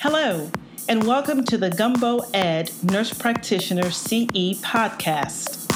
Hello, 0.00 0.48
and 0.88 1.04
welcome 1.04 1.42
to 1.46 1.58
the 1.58 1.70
Gumbo 1.70 2.20
Ed 2.32 2.70
Nurse 2.84 3.12
Practitioner 3.12 3.90
CE 3.90 4.54
podcast. 4.62 5.66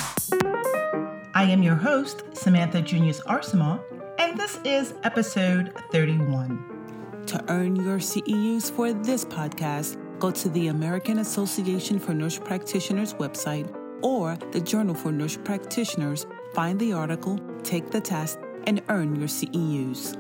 I 1.35 1.43
am 1.43 1.61
your 1.61 1.75
host, 1.75 2.23
Samantha 2.33 2.83
Junius 2.83 3.21
Arcemont, 3.23 3.83
and 4.21 4.39
this 4.39 4.61
is 4.65 4.95
episode 5.03 5.75
31. 5.91 7.25
To 7.27 7.45
earn 7.49 7.75
your 7.75 7.99
CEUs 7.99 8.71
for 8.71 8.93
this 8.93 9.25
podcast, 9.25 9.99
go 10.21 10.31
to 10.31 10.49
the 10.51 10.69
American 10.69 11.19
Association 11.19 11.99
for 11.99 12.15
Nurse 12.15 12.39
Practitioners 12.39 13.15
website 13.15 13.77
or 14.03 14.39
the 14.53 14.61
Journal 14.61 14.95
for 14.95 15.11
Nurse 15.11 15.37
Practitioners, 15.37 16.29
find 16.55 16.79
the 16.79 16.93
article, 16.93 17.41
take 17.65 17.91
the 17.91 18.01
test, 18.01 18.39
and 18.69 18.83
earn 18.89 19.17
your 19.17 19.27
CEUs. 19.27 20.17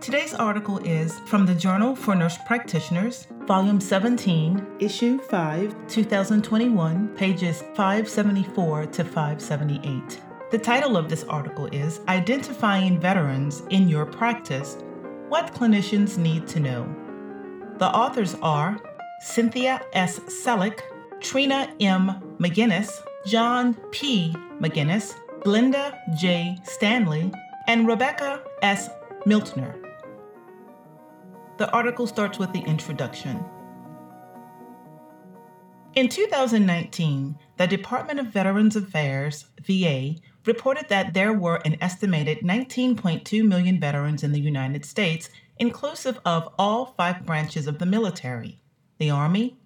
Today's 0.00 0.32
article 0.32 0.78
is 0.78 1.20
from 1.26 1.44
the 1.44 1.54
Journal 1.54 1.94
for 1.94 2.14
Nurse 2.14 2.38
Practitioners, 2.46 3.26
Volume 3.40 3.78
17, 3.78 4.66
Issue 4.78 5.18
5, 5.18 5.88
2021, 5.88 7.08
pages 7.08 7.60
574 7.74 8.86
to 8.86 9.04
578. 9.04 10.22
The 10.50 10.58
title 10.58 10.96
of 10.96 11.10
this 11.10 11.24
article 11.24 11.66
is 11.66 12.00
Identifying 12.08 12.98
Veterans 12.98 13.62
in 13.68 13.90
Your 13.90 14.06
Practice 14.06 14.78
What 15.28 15.52
Clinicians 15.52 16.16
Need 16.16 16.48
to 16.48 16.60
Know. 16.60 16.88
The 17.76 17.88
authors 17.88 18.36
are 18.40 18.80
Cynthia 19.20 19.82
S. 19.92 20.18
Selleck, 20.20 20.80
Trina 21.20 21.74
M. 21.78 22.36
McGinnis, 22.38 22.90
John 23.26 23.74
P. 23.90 24.34
McGinnis, 24.60 25.14
Glenda 25.40 25.98
J. 26.16 26.58
Stanley, 26.62 27.30
and 27.66 27.86
Rebecca 27.86 28.42
S. 28.62 28.88
Miltner. 29.26 29.79
The 31.60 31.70
article 31.72 32.06
starts 32.06 32.38
with 32.38 32.54
the 32.54 32.62
introduction. 32.62 33.44
In 35.94 36.08
2019, 36.08 37.38
the 37.58 37.66
Department 37.66 38.18
of 38.18 38.28
Veterans 38.28 38.76
Affairs, 38.76 39.44
VA, 39.60 40.14
reported 40.46 40.88
that 40.88 41.12
there 41.12 41.34
were 41.34 41.56
an 41.66 41.76
estimated 41.82 42.38
19.2 42.38 43.46
million 43.46 43.78
veterans 43.78 44.22
in 44.22 44.32
the 44.32 44.40
United 44.40 44.86
States, 44.86 45.28
inclusive 45.58 46.18
of 46.24 46.48
all 46.58 46.94
five 46.96 47.26
branches 47.26 47.66
of 47.66 47.78
the 47.78 47.84
military 47.84 48.58
the 48.96 49.10
Army, 49.10 49.58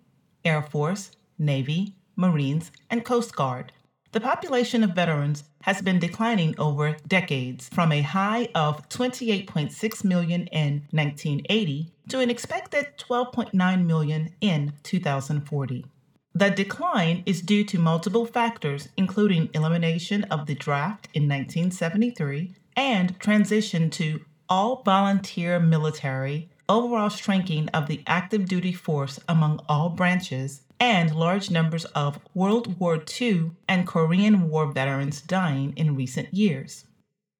Air 0.45 0.63
Force, 0.63 1.13
Navy, 1.39 1.95
Marines, 2.17 2.73
and 2.91 3.05
Coast 3.05 3.37
Guard. 3.37 3.71
The 4.15 4.21
population 4.21 4.85
of 4.85 4.91
veterans 4.91 5.43
has 5.63 5.83
been 5.83 5.99
declining 5.99 6.55
over 6.57 6.97
decades 7.09 7.69
from 7.69 7.91
a 7.91 8.01
high 8.01 8.49
of 8.55 8.89
28.6 8.89 10.05
million 10.05 10.47
in 10.53 10.87
1980 10.93 11.91
to 12.11 12.21
an 12.21 12.31
expected 12.31 12.97
12.9 12.97 13.85
million 13.85 14.33
in 14.41 14.73
2040. 14.85 15.85
The 16.33 16.51
decline 16.51 17.25
is 17.27 17.43
due 17.43 17.65
to 17.65 17.81
multiple 17.81 18.25
factors, 18.25 18.89
including 18.97 19.51
elimination 19.53 20.23
of 20.31 20.47
the 20.47 20.55
draft 20.55 21.09
in 21.13 21.25
1973 21.25 22.55
and 22.77 23.19
transition 23.19 23.91
to 23.91 24.21
all 24.49 24.85
volunteer 24.85 25.59
military, 25.59 26.51
overall 26.69 27.09
shrinking 27.09 27.69
of 27.71 27.89
the 27.89 28.05
active 28.07 28.47
duty 28.47 28.73
force 28.73 29.19
among 29.29 29.61
all 29.69 29.89
branches, 29.89 30.61
and 30.81 31.15
large 31.15 31.51
numbers 31.51 31.85
of 31.87 32.19
World 32.35 32.79
War 32.79 33.03
II 33.21 33.53
and 33.69 33.87
Korean 33.87 34.49
War 34.49 34.71
veterans 34.71 35.21
dying 35.21 35.73
in 35.77 35.97
recent 35.97 36.33
years. 36.35 36.85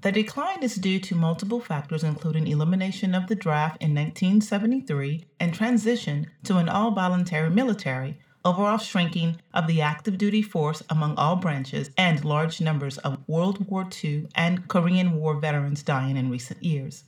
The 0.03 0.13
decline 0.13 0.63
is 0.63 0.75
due 0.75 1.01
to 1.01 1.15
multiple 1.15 1.61
factors, 1.61 2.05
including 2.05 2.47
elimination 2.47 3.15
of 3.15 3.27
the 3.27 3.35
draft 3.35 3.83
in 3.83 3.95
1973 3.95 5.25
and 5.41 5.55
transition 5.55 6.31
to 6.43 6.59
an 6.59 6.69
all 6.69 6.91
voluntary 6.91 7.49
military, 7.49 8.19
overall 8.45 8.77
shrinking 8.77 9.41
of 9.55 9.67
the 9.67 9.81
active 9.81 10.19
duty 10.19 10.43
force 10.43 10.83
among 10.91 11.17
all 11.17 11.37
branches, 11.37 11.91
and 11.97 12.25
large 12.25 12.61
numbers 12.61 12.99
of 12.99 13.27
World 13.27 13.67
War 13.67 13.89
II 14.05 14.29
and 14.35 14.69
Korean 14.69 15.13
War 15.17 15.41
veterans 15.41 15.83
dying 15.83 16.19
in 16.19 16.31
recent 16.31 16.63
years. 16.63 17.05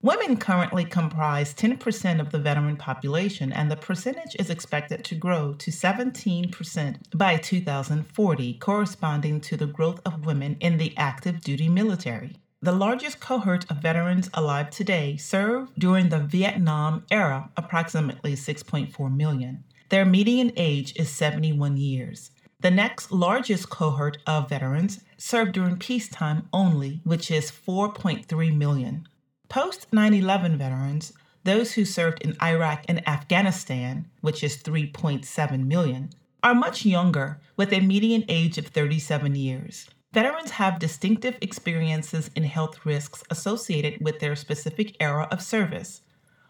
Women 0.00 0.36
currently 0.36 0.84
comprise 0.84 1.52
10% 1.54 2.20
of 2.20 2.30
the 2.30 2.38
veteran 2.38 2.76
population, 2.76 3.52
and 3.52 3.68
the 3.68 3.76
percentage 3.76 4.36
is 4.38 4.48
expected 4.48 5.04
to 5.04 5.16
grow 5.16 5.54
to 5.54 5.72
17% 5.72 6.96
by 7.16 7.36
2040, 7.36 8.54
corresponding 8.54 9.40
to 9.40 9.56
the 9.56 9.66
growth 9.66 10.00
of 10.06 10.24
women 10.24 10.56
in 10.60 10.76
the 10.76 10.96
active 10.96 11.40
duty 11.40 11.68
military. 11.68 12.36
The 12.62 12.70
largest 12.70 13.18
cohort 13.18 13.68
of 13.68 13.78
veterans 13.78 14.30
alive 14.34 14.70
today 14.70 15.16
served 15.16 15.72
during 15.76 16.10
the 16.10 16.20
Vietnam 16.20 17.04
era, 17.10 17.50
approximately 17.56 18.34
6.4 18.34 19.16
million. 19.16 19.64
Their 19.88 20.04
median 20.04 20.52
age 20.56 20.94
is 20.94 21.10
71 21.10 21.76
years. 21.76 22.30
The 22.60 22.70
next 22.70 23.10
largest 23.10 23.68
cohort 23.68 24.18
of 24.28 24.48
veterans 24.48 25.00
served 25.16 25.52
during 25.52 25.76
peacetime 25.76 26.48
only, 26.52 27.00
which 27.02 27.32
is 27.32 27.50
4.3 27.50 28.56
million. 28.56 29.08
Post 29.48 29.86
9 29.92 30.12
11 30.12 30.58
veterans, 30.58 31.14
those 31.44 31.72
who 31.72 31.86
served 31.86 32.20
in 32.20 32.36
Iraq 32.42 32.84
and 32.86 33.06
Afghanistan, 33.08 34.04
which 34.20 34.44
is 34.44 34.62
3.7 34.62 35.66
million, 35.66 36.10
are 36.42 36.54
much 36.54 36.84
younger 36.84 37.40
with 37.56 37.72
a 37.72 37.80
median 37.80 38.24
age 38.28 38.58
of 38.58 38.66
37 38.66 39.34
years. 39.36 39.88
Veterans 40.12 40.50
have 40.50 40.78
distinctive 40.78 41.38
experiences 41.40 42.30
and 42.36 42.44
health 42.44 42.84
risks 42.84 43.24
associated 43.30 44.04
with 44.04 44.20
their 44.20 44.36
specific 44.36 44.94
era 45.00 45.26
of 45.30 45.40
service. 45.40 46.02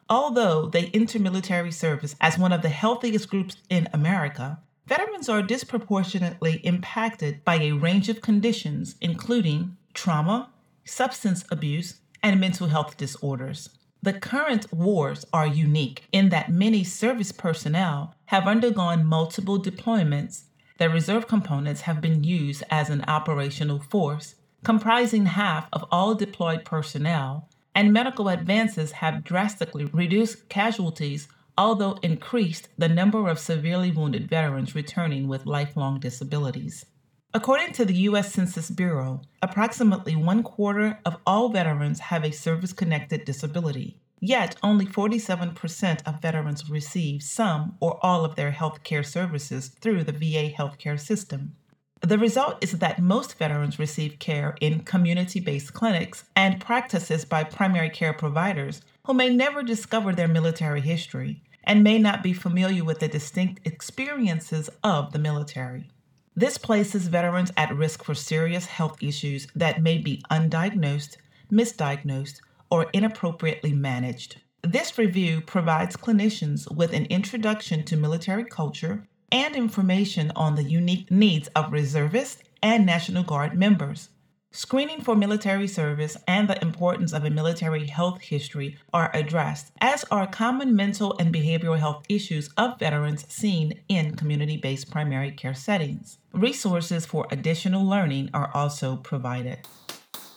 Although 0.09 0.67
they 0.67 0.87
enter 0.87 1.21
military 1.21 1.71
service 1.71 2.17
as 2.21 2.37
one 2.37 2.53
of 2.53 2.63
the 2.63 2.69
healthiest 2.69 3.31
groups 3.31 3.59
in 3.71 3.89
America, 3.93 4.59
veterans 4.89 5.29
are 5.29 5.43
disproportionately 5.43 6.55
impacted 6.65 7.45
by 7.45 7.57
a 7.57 7.73
range 7.73 8.09
of 8.09 8.23
conditions, 8.23 8.97
including 9.01 9.77
trauma, 9.95 10.51
substance 10.85 11.45
abuse, 11.51 12.01
and 12.23 12.41
mental 12.41 12.69
health 12.69 12.97
disorders. 12.97 13.71
The 14.03 14.13
current 14.13 14.73
wars 14.73 15.25
are 15.33 15.47
unique 15.47 16.05
in 16.13 16.29
that 16.29 16.53
many 16.53 16.85
service 16.85 17.33
personnel 17.33 18.15
have 18.27 18.47
undergone 18.47 19.05
multiple 19.05 19.61
deployments. 19.61 20.45
The 20.79 20.89
reserve 20.89 21.27
components 21.27 21.81
have 21.83 22.01
been 22.01 22.23
used 22.23 22.63
as 22.71 22.91
an 22.91 23.05
operational 23.09 23.81
force, 23.81 24.37
comprising 24.63 25.27
half 25.27 25.69
of 25.73 25.85
all 25.91 26.15
deployed 26.15 26.65
personnel, 26.65 27.49
and 27.75 27.93
medical 27.93 28.29
advances 28.29 28.93
have 28.93 29.25
drastically 29.25 29.87
reduced 29.87 30.49
casualties, 30.49 31.27
although 31.57 31.99
increased 32.03 32.69
the 32.79 32.89
number 32.89 33.29
of 33.29 33.39
severely 33.39 33.91
wounded 33.91 34.29
veterans 34.29 34.77
returning 34.77 35.27
with 35.27 35.47
lifelong 35.47 35.99
disabilities. 35.99 36.87
According 37.35 37.73
to 37.75 37.85
the 37.85 37.95
U.S. 37.95 38.33
Census 38.33 38.71
Bureau, 38.71 39.21
approximately 39.43 40.17
one 40.17 40.43
quarter 40.43 40.99
of 41.05 41.19
all 41.27 41.51
veterans 41.51 42.01
have 42.01 42.25
a 42.25 42.33
service 42.33 42.73
connected 42.73 43.27
disability. 43.27 43.99
Yet, 44.19 44.57
only 44.63 44.87
47% 44.87 46.01
of 46.07 46.23
veterans 46.23 46.71
receive 46.71 47.23
some 47.23 47.77
or 47.81 47.99
all 48.03 48.25
of 48.25 48.35
their 48.35 48.53
health 48.53 48.83
care 48.83 49.03
services 49.03 49.69
through 49.69 50.05
the 50.05 50.13
VA 50.13 50.51
healthcare 50.57 50.99
system. 50.99 51.55
The 52.01 52.17
result 52.17 52.65
is 52.65 52.73
that 52.73 52.99
most 52.99 53.37
veterans 53.37 53.79
receive 53.79 54.19
care 54.19 54.57
in 54.63 54.81
community 54.81 55.39
based 55.39 55.75
clinics 55.75 56.25
and 56.35 56.63
practices 56.63 57.27
by 57.27 57.45
primary 57.45 57.91
care 57.91 58.15
providers 58.15 58.81
who 59.05 59.13
may 59.13 59.29
never 59.29 59.63
discover 59.63 60.15
their 60.15 60.29
military 60.29 60.81
history 60.81 61.43
and 61.65 61.85
may 61.85 61.99
not 61.99 62.23
be 62.23 62.33
familiar 62.33 62.85
with 62.85 63.01
the 63.01 63.09
distinct 63.09 63.67
experiences 63.67 64.71
of 64.83 65.13
the 65.13 65.19
military. 65.19 65.91
This 66.39 66.57
places 66.57 67.09
veterans 67.09 67.51
at 67.57 67.75
risk 67.75 68.05
for 68.05 68.15
serious 68.15 68.67
health 68.67 69.03
issues 69.03 69.49
that 69.57 69.83
may 69.83 69.99
be 69.99 70.23
undiagnosed, 70.31 71.17
misdiagnosed, 71.51 72.39
or 72.71 72.87
inappropriately 72.93 73.73
managed. 73.73 74.41
This 74.63 74.97
review 74.97 75.41
provides 75.41 75.97
clinicians 75.97 76.73
with 76.73 76.93
an 76.93 77.07
introduction 77.07 77.85
to 77.87 77.97
military 77.97 78.45
culture 78.45 79.03
and 79.33 79.57
information 79.57 80.31
on 80.37 80.55
the 80.55 80.63
unique 80.63 81.11
needs 81.11 81.49
of 81.57 81.73
reservists 81.73 82.45
and 82.63 82.87
National 82.87 83.25
Guard 83.25 83.59
members. 83.59 84.11
Screening 84.51 85.03
for 85.03 85.15
military 85.15 85.69
service 85.69 86.17
and 86.27 86.49
the 86.49 86.61
importance 86.63 87.13
of 87.13 87.23
a 87.23 87.31
military 87.31 87.87
health 87.87 88.23
history 88.23 88.79
are 88.95 89.11
addressed, 89.13 89.71
as 89.83 90.07
are 90.11 90.27
common 90.27 90.75
mental 90.75 91.15
and 91.19 91.35
behavioral 91.35 91.79
health 91.79 92.07
issues 92.09 92.49
of 92.57 92.79
veterans 92.79 93.27
seen 93.29 93.79
in 93.91 94.17
community 94.17 94.57
based 94.57 94.91
primary 94.91 95.31
care 95.31 95.53
settings. 95.53 96.19
Resources 96.33 97.05
for 97.05 97.27
additional 97.31 97.87
learning 97.87 98.31
are 98.33 98.51
also 98.55 98.97
provided. 98.97 99.59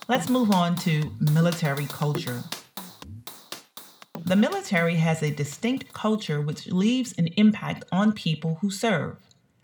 Let's 0.10 0.30
move 0.30 0.52
on 0.52 0.76
to 0.78 1.10
military 1.20 1.86
culture. 1.86 2.44
The 4.26 4.36
military 4.36 4.96
has 4.96 5.24
a 5.24 5.32
distinct 5.32 5.94
culture 5.94 6.42
which 6.42 6.68
leaves 6.68 7.14
an 7.18 7.28
impact 7.38 7.86
on 7.94 8.12
people 8.12 8.58
who 8.60 8.72
serve. 8.72 9.18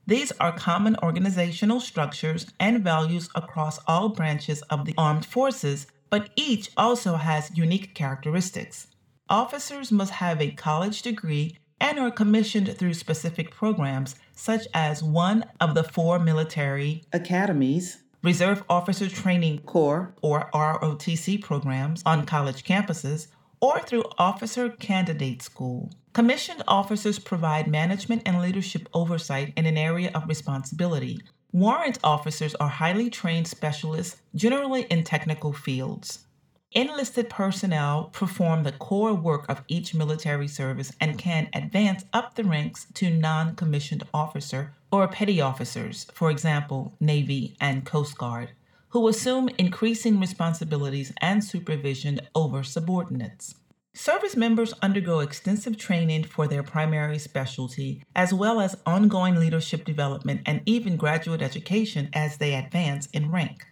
These 0.08 0.32
are 0.40 0.54
common 0.54 0.96
organizational 1.04 1.82
structures 1.82 2.48
and 2.62 2.82
values 2.82 3.30
across 3.36 3.78
all 3.88 4.08
branches 4.08 4.62
of 4.64 4.86
the 4.86 4.94
armed 4.98 5.26
forces, 5.26 5.86
but 6.10 6.30
each 6.38 6.72
also 6.78 7.18
has 7.18 7.58
unique 7.58 7.94
characteristics. 7.94 8.88
Officers 9.30 9.92
must 9.92 10.14
have 10.14 10.42
a 10.42 10.52
college 10.52 11.02
degree 11.02 11.58
and 11.82 12.00
are 12.00 12.10
commissioned 12.10 12.78
through 12.78 12.94
specific 12.94 13.52
programs 13.52 14.16
such 14.34 14.66
as 14.74 15.04
one 15.04 15.44
of 15.60 15.76
the 15.76 15.84
four 15.84 16.20
military 16.20 17.04
academies, 17.12 17.98
Reserve 18.24 18.64
Officer 18.70 19.10
Training 19.10 19.60
Corps 19.60 20.16
or 20.22 20.50
ROTC 20.54 21.42
programs 21.42 22.02
on 22.06 22.26
college 22.26 22.64
campuses, 22.64 23.28
or 23.60 23.80
through 23.80 24.04
Officer 24.18 24.70
Candidate 24.70 25.42
School. 25.42 25.92
Commissioned 26.14 26.64
officers 26.68 27.20
provide 27.20 27.68
management 27.68 28.24
and 28.26 28.42
leadership 28.42 28.90
oversight 28.94 29.54
in 29.56 29.66
an 29.66 29.78
area 29.78 30.12
of 30.16 30.28
responsibility. 30.28 31.20
Warrant 31.52 32.00
officers 32.04 32.56
are 32.56 32.70
highly 32.70 33.10
trained 33.10 33.48
specialists, 33.48 34.22
generally 34.36 34.84
in 34.84 35.04
technical 35.04 35.54
fields. 35.54 36.26
Enlisted 36.74 37.30
personnel 37.30 38.10
perform 38.14 38.64
the 38.64 38.74
core 38.74 39.14
work 39.14 39.46
of 39.48 39.64
each 39.68 39.96
military 39.96 40.48
service 40.48 40.92
and 41.00 41.18
can 41.18 41.50
advance 41.54 42.04
up 42.12 42.36
the 42.36 42.44
ranks 42.44 42.88
to 42.96 43.10
non 43.10 43.56
commissioned 43.56 44.04
officer 44.14 44.74
or 44.92 45.08
petty 45.08 45.40
officers, 45.40 46.06
for 46.14 46.30
example, 46.30 46.94
Navy 47.00 47.56
and 47.62 47.86
Coast 47.86 48.18
Guard, 48.18 48.52
who 48.90 49.08
assume 49.08 49.50
increasing 49.58 50.20
responsibilities 50.20 51.12
and 51.22 51.44
supervision 51.44 52.20
over 52.34 52.64
subordinates. 52.64 53.56
Service 53.94 54.36
members 54.36 54.74
undergo 54.84 55.22
extensive 55.22 55.76
training 55.76 56.24
for 56.24 56.48
their 56.48 56.62
primary 56.62 57.18
specialty, 57.18 58.04
as 58.16 58.32
well 58.34 58.62
as 58.62 58.78
ongoing 58.86 59.36
leadership 59.36 59.84
development 59.86 60.42
and 60.46 60.62
even 60.68 60.98
graduate 60.98 61.42
education 61.42 62.08
as 62.14 62.38
they 62.38 62.54
advance 62.54 63.08
in 63.08 63.32
rank. 63.32 63.66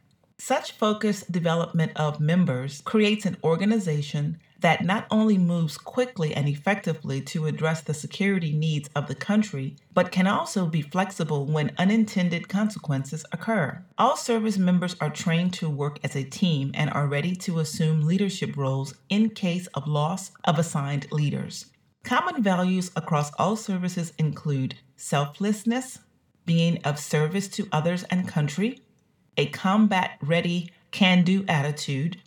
Such 0.48 0.74
focused 0.74 1.32
development 1.32 1.94
of 1.96 2.20
members 2.20 2.82
creates 2.82 3.26
an 3.26 3.36
organization 3.44 4.38
that 4.60 4.86
not 4.86 5.08
only 5.10 5.40
moves 5.40 5.76
quickly 5.76 6.36
and 6.36 6.48
effectively 6.48 7.20
to 7.22 7.48
address 7.48 7.82
the 7.82 7.96
security 7.96 8.54
needs 8.54 8.88
of 8.96 9.08
the 9.08 9.16
country, 9.16 9.76
but 9.96 10.12
can 10.12 10.28
also 10.28 10.68
be 10.68 10.84
flexible 10.84 11.48
when 11.48 11.74
unintended 11.80 12.48
consequences 12.48 13.26
occur. 13.32 13.84
All 13.98 14.16
service 14.16 14.60
members 14.60 14.96
are 15.02 15.10
trained 15.10 15.54
to 15.54 15.68
work 15.68 15.98
as 16.04 16.16
a 16.16 16.24
team 16.24 16.70
and 16.76 16.92
are 16.92 17.08
ready 17.08 17.36
to 17.38 17.58
assume 17.58 18.06
leadership 18.06 18.56
roles 18.56 18.94
in 19.10 19.32
case 19.32 19.66
of 19.74 19.88
loss 19.88 20.30
of 20.44 20.60
assigned 20.60 21.12
leaders. 21.12 21.66
Common 22.04 22.44
values 22.44 22.92
across 22.96 23.34
all 23.40 23.56
services 23.56 24.14
include 24.20 24.76
selflessness, 24.96 25.98
being 26.46 26.78
of 26.84 27.00
service 27.00 27.48
to 27.48 27.68
others 27.72 28.04
and 28.12 28.28
country, 28.28 28.85
a 29.38 29.48
combat 29.48 30.18
ready, 30.22 30.72
can 30.92 31.24
do 31.24 31.44
attitude, 31.48 32.22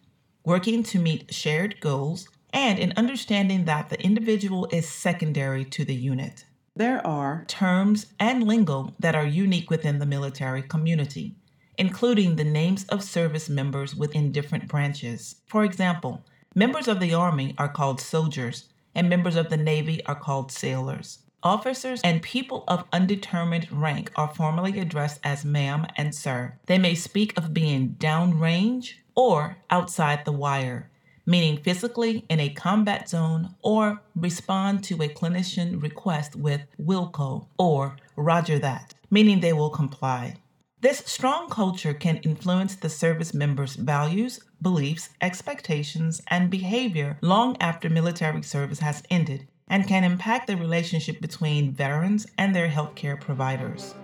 working 0.45 0.83
to 0.83 0.99
meet 0.99 1.33
shared 1.33 1.81
goals, 1.81 2.29
and 2.53 2.79
an 2.79 2.93
understanding 2.97 3.65
that 3.65 3.89
the 3.89 4.01
individual 4.03 4.67
is 4.73 4.89
secondary 4.89 5.65
to 5.65 5.85
the 5.85 5.95
unit. 5.95 6.45
There 6.77 7.05
are 7.07 7.45
terms 7.49 8.07
and 8.21 8.47
lingo 8.47 8.95
that 9.01 9.15
are 9.15 9.27
unique 9.27 9.71
within 9.71 9.99
the 9.99 10.07
military 10.07 10.63
community, 10.63 11.35
including 11.77 12.37
the 12.37 12.45
names 12.45 12.85
of 12.85 13.03
service 13.03 13.49
members 13.49 13.95
within 13.95 14.33
different 14.33 14.69
branches. 14.69 15.37
For 15.47 15.65
example, 15.65 16.25
members 16.55 16.89
of 16.89 17.01
the 17.01 17.15
Army 17.15 17.55
are 17.59 17.69
called 17.69 18.01
soldiers, 18.01 18.69
and 18.95 19.09
members 19.09 19.37
of 19.37 19.49
the 19.49 19.57
Navy 19.57 20.05
are 20.07 20.15
called 20.15 20.51
sailors. 20.53 21.19
Officers 21.44 22.00
and 22.02 22.20
people 22.20 22.64
of 22.67 22.85
undetermined 22.93 23.70
rank 23.70 24.11
are 24.17 24.35
formally 24.35 24.81
addressed 24.81 25.20
as 25.23 25.44
ma'am 25.44 25.87
and 25.96 26.12
sir. 26.12 26.58
They 26.67 26.79
may 26.79 26.96
speak 26.96 27.38
of 27.38 27.55
being 27.55 27.90
downrange 28.00 28.94
or 29.14 29.56
outside 29.70 30.25
the 30.25 30.32
wire, 30.32 30.90
meaning 31.26 31.62
physically 31.62 32.25
in 32.29 32.40
a 32.40 32.49
combat 32.49 33.08
zone, 33.08 33.55
or 33.62 34.02
respond 34.17 34.82
to 34.85 35.00
a 35.00 35.08
clinician 35.08 35.81
request 35.81 36.35
with 36.35 36.62
Wilco 36.81 37.46
or 37.56 37.96
Roger 38.17 38.58
that, 38.58 38.94
meaning 39.08 39.38
they 39.38 39.52
will 39.52 39.70
comply. 39.70 40.35
This 40.81 41.05
strong 41.06 41.49
culture 41.49 41.94
can 41.94 42.17
influence 42.19 42.75
the 42.75 42.88
service 42.88 43.32
members' 43.32 43.76
values, 43.76 44.40
beliefs, 44.61 45.11
expectations, 45.20 46.20
and 46.26 46.50
behavior 46.50 47.17
long 47.20 47.56
after 47.61 47.88
military 47.88 48.43
service 48.43 48.81
has 48.81 49.05
ended 49.08 49.46
and 49.69 49.87
can 49.87 50.05
impact 50.05 50.47
the 50.47 50.56
relationship 50.56 51.20
between 51.20 51.73
veterans 51.73 52.26
and 52.38 52.55
their 52.55 52.69
healthcare 52.69 53.20
providers. 53.20 53.94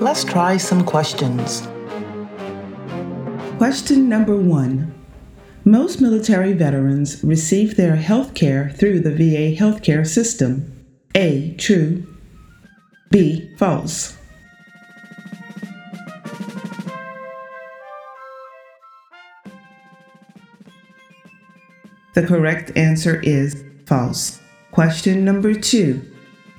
Let's 0.00 0.24
try 0.24 0.56
some 0.56 0.84
questions. 0.84 1.66
Question 3.58 4.08
number 4.08 4.36
one 4.36 4.92
Most 5.64 6.00
military 6.00 6.52
veterans 6.52 7.24
receive 7.24 7.76
their 7.76 7.96
health 7.96 8.34
care 8.34 8.70
through 8.70 9.00
the 9.00 9.10
VA 9.10 9.56
healthcare 9.56 10.06
system. 10.06 10.72
A. 11.14 11.54
True. 11.56 12.06
B. 13.10 13.50
False. 13.56 14.15
The 22.16 22.26
correct 22.26 22.74
answer 22.78 23.20
is 23.20 23.62
false. 23.84 24.40
Question 24.70 25.22
number 25.22 25.52
two 25.52 26.00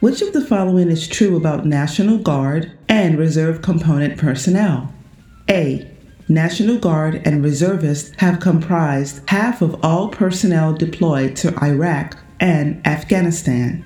Which 0.01 0.21
of 0.21 0.31
the 0.31 0.45
following 0.45 0.91
is 0.91 1.07
true 1.07 1.35
about 1.35 1.65
National 1.65 2.19
Guard 2.19 2.77
and 2.87 3.17
Reserve 3.17 3.63
component 3.63 4.19
personnel? 4.19 4.93
A. 5.49 5.89
National 6.29 6.77
Guard 6.77 7.23
and 7.25 7.43
reservists 7.43 8.11
have 8.19 8.39
comprised 8.39 9.27
half 9.31 9.63
of 9.63 9.83
all 9.83 10.09
personnel 10.09 10.73
deployed 10.73 11.35
to 11.37 11.57
Iraq 11.63 12.15
and 12.39 12.85
Afghanistan. 12.85 13.83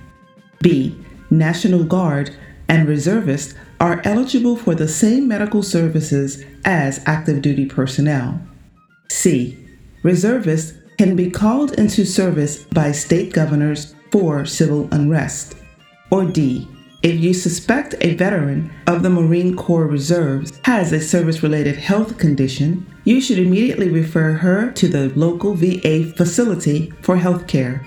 B. 0.62 0.94
National 1.30 1.86
Guard 1.86 2.36
and 2.68 2.86
reservists 2.86 3.54
are 3.80 4.02
eligible 4.04 4.58
for 4.58 4.76
the 4.76 4.90
same 4.90 5.26
medical 5.26 5.64
services 5.64 6.44
as 6.66 7.02
active 7.06 7.42
duty 7.42 7.66
personnel. 7.66 8.42
C. 9.10 9.58
Reservists 10.04 10.81
can 11.02 11.16
be 11.16 11.32
called 11.32 11.72
into 11.80 12.06
service 12.06 12.64
by 12.66 12.92
state 12.92 13.34
governors 13.34 13.96
for 14.12 14.46
civil 14.46 14.88
unrest. 14.92 15.56
Or 16.12 16.26
D. 16.26 16.68
If 17.02 17.20
you 17.20 17.34
suspect 17.34 17.96
a 18.02 18.14
veteran 18.14 18.72
of 18.86 19.02
the 19.02 19.10
Marine 19.10 19.56
Corps 19.56 19.88
Reserves 19.88 20.62
has 20.64 20.92
a 20.92 21.02
service 21.02 21.42
related 21.42 21.76
health 21.76 22.20
condition, 22.20 22.86
you 23.04 23.20
should 23.20 23.40
immediately 23.40 23.90
refer 23.90 24.34
her 24.34 24.72
to 24.74 24.88
the 24.88 25.10
local 25.16 25.56
VA 25.56 26.04
facility 26.16 26.94
for 27.02 27.18
health 27.18 27.48
care. 27.48 27.84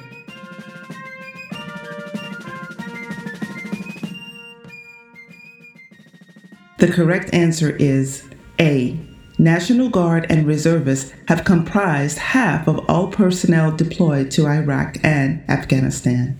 The 6.78 6.90
correct 6.90 7.32
answer 7.32 7.76
is 7.76 8.28
A. 8.58 9.13
National 9.38 9.88
Guard 9.88 10.26
and 10.30 10.46
reservists 10.46 11.12
have 11.26 11.44
comprised 11.44 12.18
half 12.18 12.68
of 12.68 12.88
all 12.88 13.08
personnel 13.08 13.72
deployed 13.72 14.30
to 14.32 14.46
Iraq 14.46 14.96
and 15.02 15.42
Afghanistan. 15.50 16.38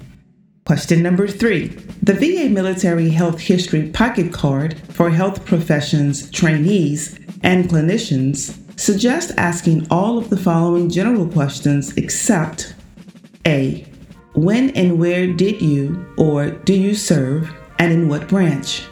Question 0.64 1.02
number 1.02 1.26
three 1.26 1.68
The 2.02 2.14
VA 2.14 2.48
Military 2.48 3.10
Health 3.10 3.40
History 3.40 3.88
Pocket 3.90 4.32
Card 4.32 4.78
for 4.90 5.10
health 5.10 5.44
professions 5.44 6.30
trainees 6.30 7.18
and 7.42 7.68
clinicians 7.68 8.56
suggests 8.78 9.32
asking 9.36 9.86
all 9.90 10.16
of 10.16 10.30
the 10.30 10.36
following 10.36 10.88
general 10.88 11.28
questions 11.28 11.96
except 11.96 12.74
A. 13.46 13.86
When 14.34 14.70
and 14.70 14.98
where 14.98 15.26
did 15.26 15.60
you 15.60 16.06
or 16.16 16.50
do 16.50 16.72
you 16.72 16.94
serve 16.94 17.52
and 17.78 17.92
in 17.92 18.08
what 18.08 18.28
branch? 18.28 18.84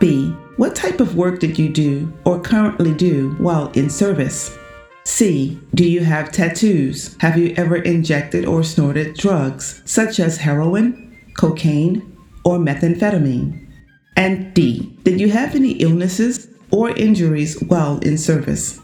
B. 0.00 0.34
Type 0.80 0.98
of 0.98 1.14
work 1.14 1.40
did 1.40 1.58
you 1.58 1.68
do 1.68 2.10
or 2.24 2.40
currently 2.40 2.94
do 2.94 3.32
while 3.32 3.70
in 3.72 3.90
service? 3.90 4.56
C. 5.04 5.60
Do 5.74 5.84
you 5.84 6.02
have 6.02 6.32
tattoos? 6.32 7.18
Have 7.20 7.36
you 7.36 7.52
ever 7.58 7.76
injected 7.76 8.46
or 8.46 8.62
snorted 8.62 9.14
drugs 9.14 9.82
such 9.84 10.18
as 10.18 10.38
heroin, 10.38 11.14
cocaine, 11.36 12.16
or 12.46 12.56
methamphetamine? 12.56 13.68
And 14.16 14.54
D. 14.54 14.96
Did 15.02 15.20
you 15.20 15.28
have 15.28 15.54
any 15.54 15.72
illnesses 15.72 16.48
or 16.70 16.88
injuries 16.96 17.60
while 17.64 17.98
in 17.98 18.16
service? 18.16 18.80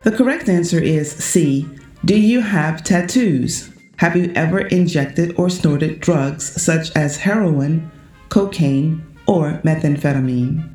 The 0.00 0.12
correct 0.16 0.48
answer 0.48 0.78
is 0.80 1.12
C. 1.12 1.68
Do 2.06 2.18
you 2.18 2.40
have 2.40 2.82
tattoos? 2.82 3.73
Have 3.98 4.16
you 4.16 4.32
ever 4.34 4.60
injected 4.60 5.38
or 5.38 5.48
snorted 5.48 6.00
drugs 6.00 6.60
such 6.60 6.90
as 6.96 7.16
heroin, 7.16 7.90
cocaine, 8.28 9.06
or 9.26 9.60
methamphetamine? 9.64 10.74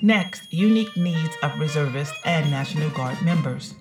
Next, 0.00 0.52
unique 0.52 0.96
needs 0.96 1.34
of 1.42 1.58
reservists 1.58 2.16
and 2.24 2.48
National 2.52 2.88
Guard 2.90 3.20
members. 3.22 3.74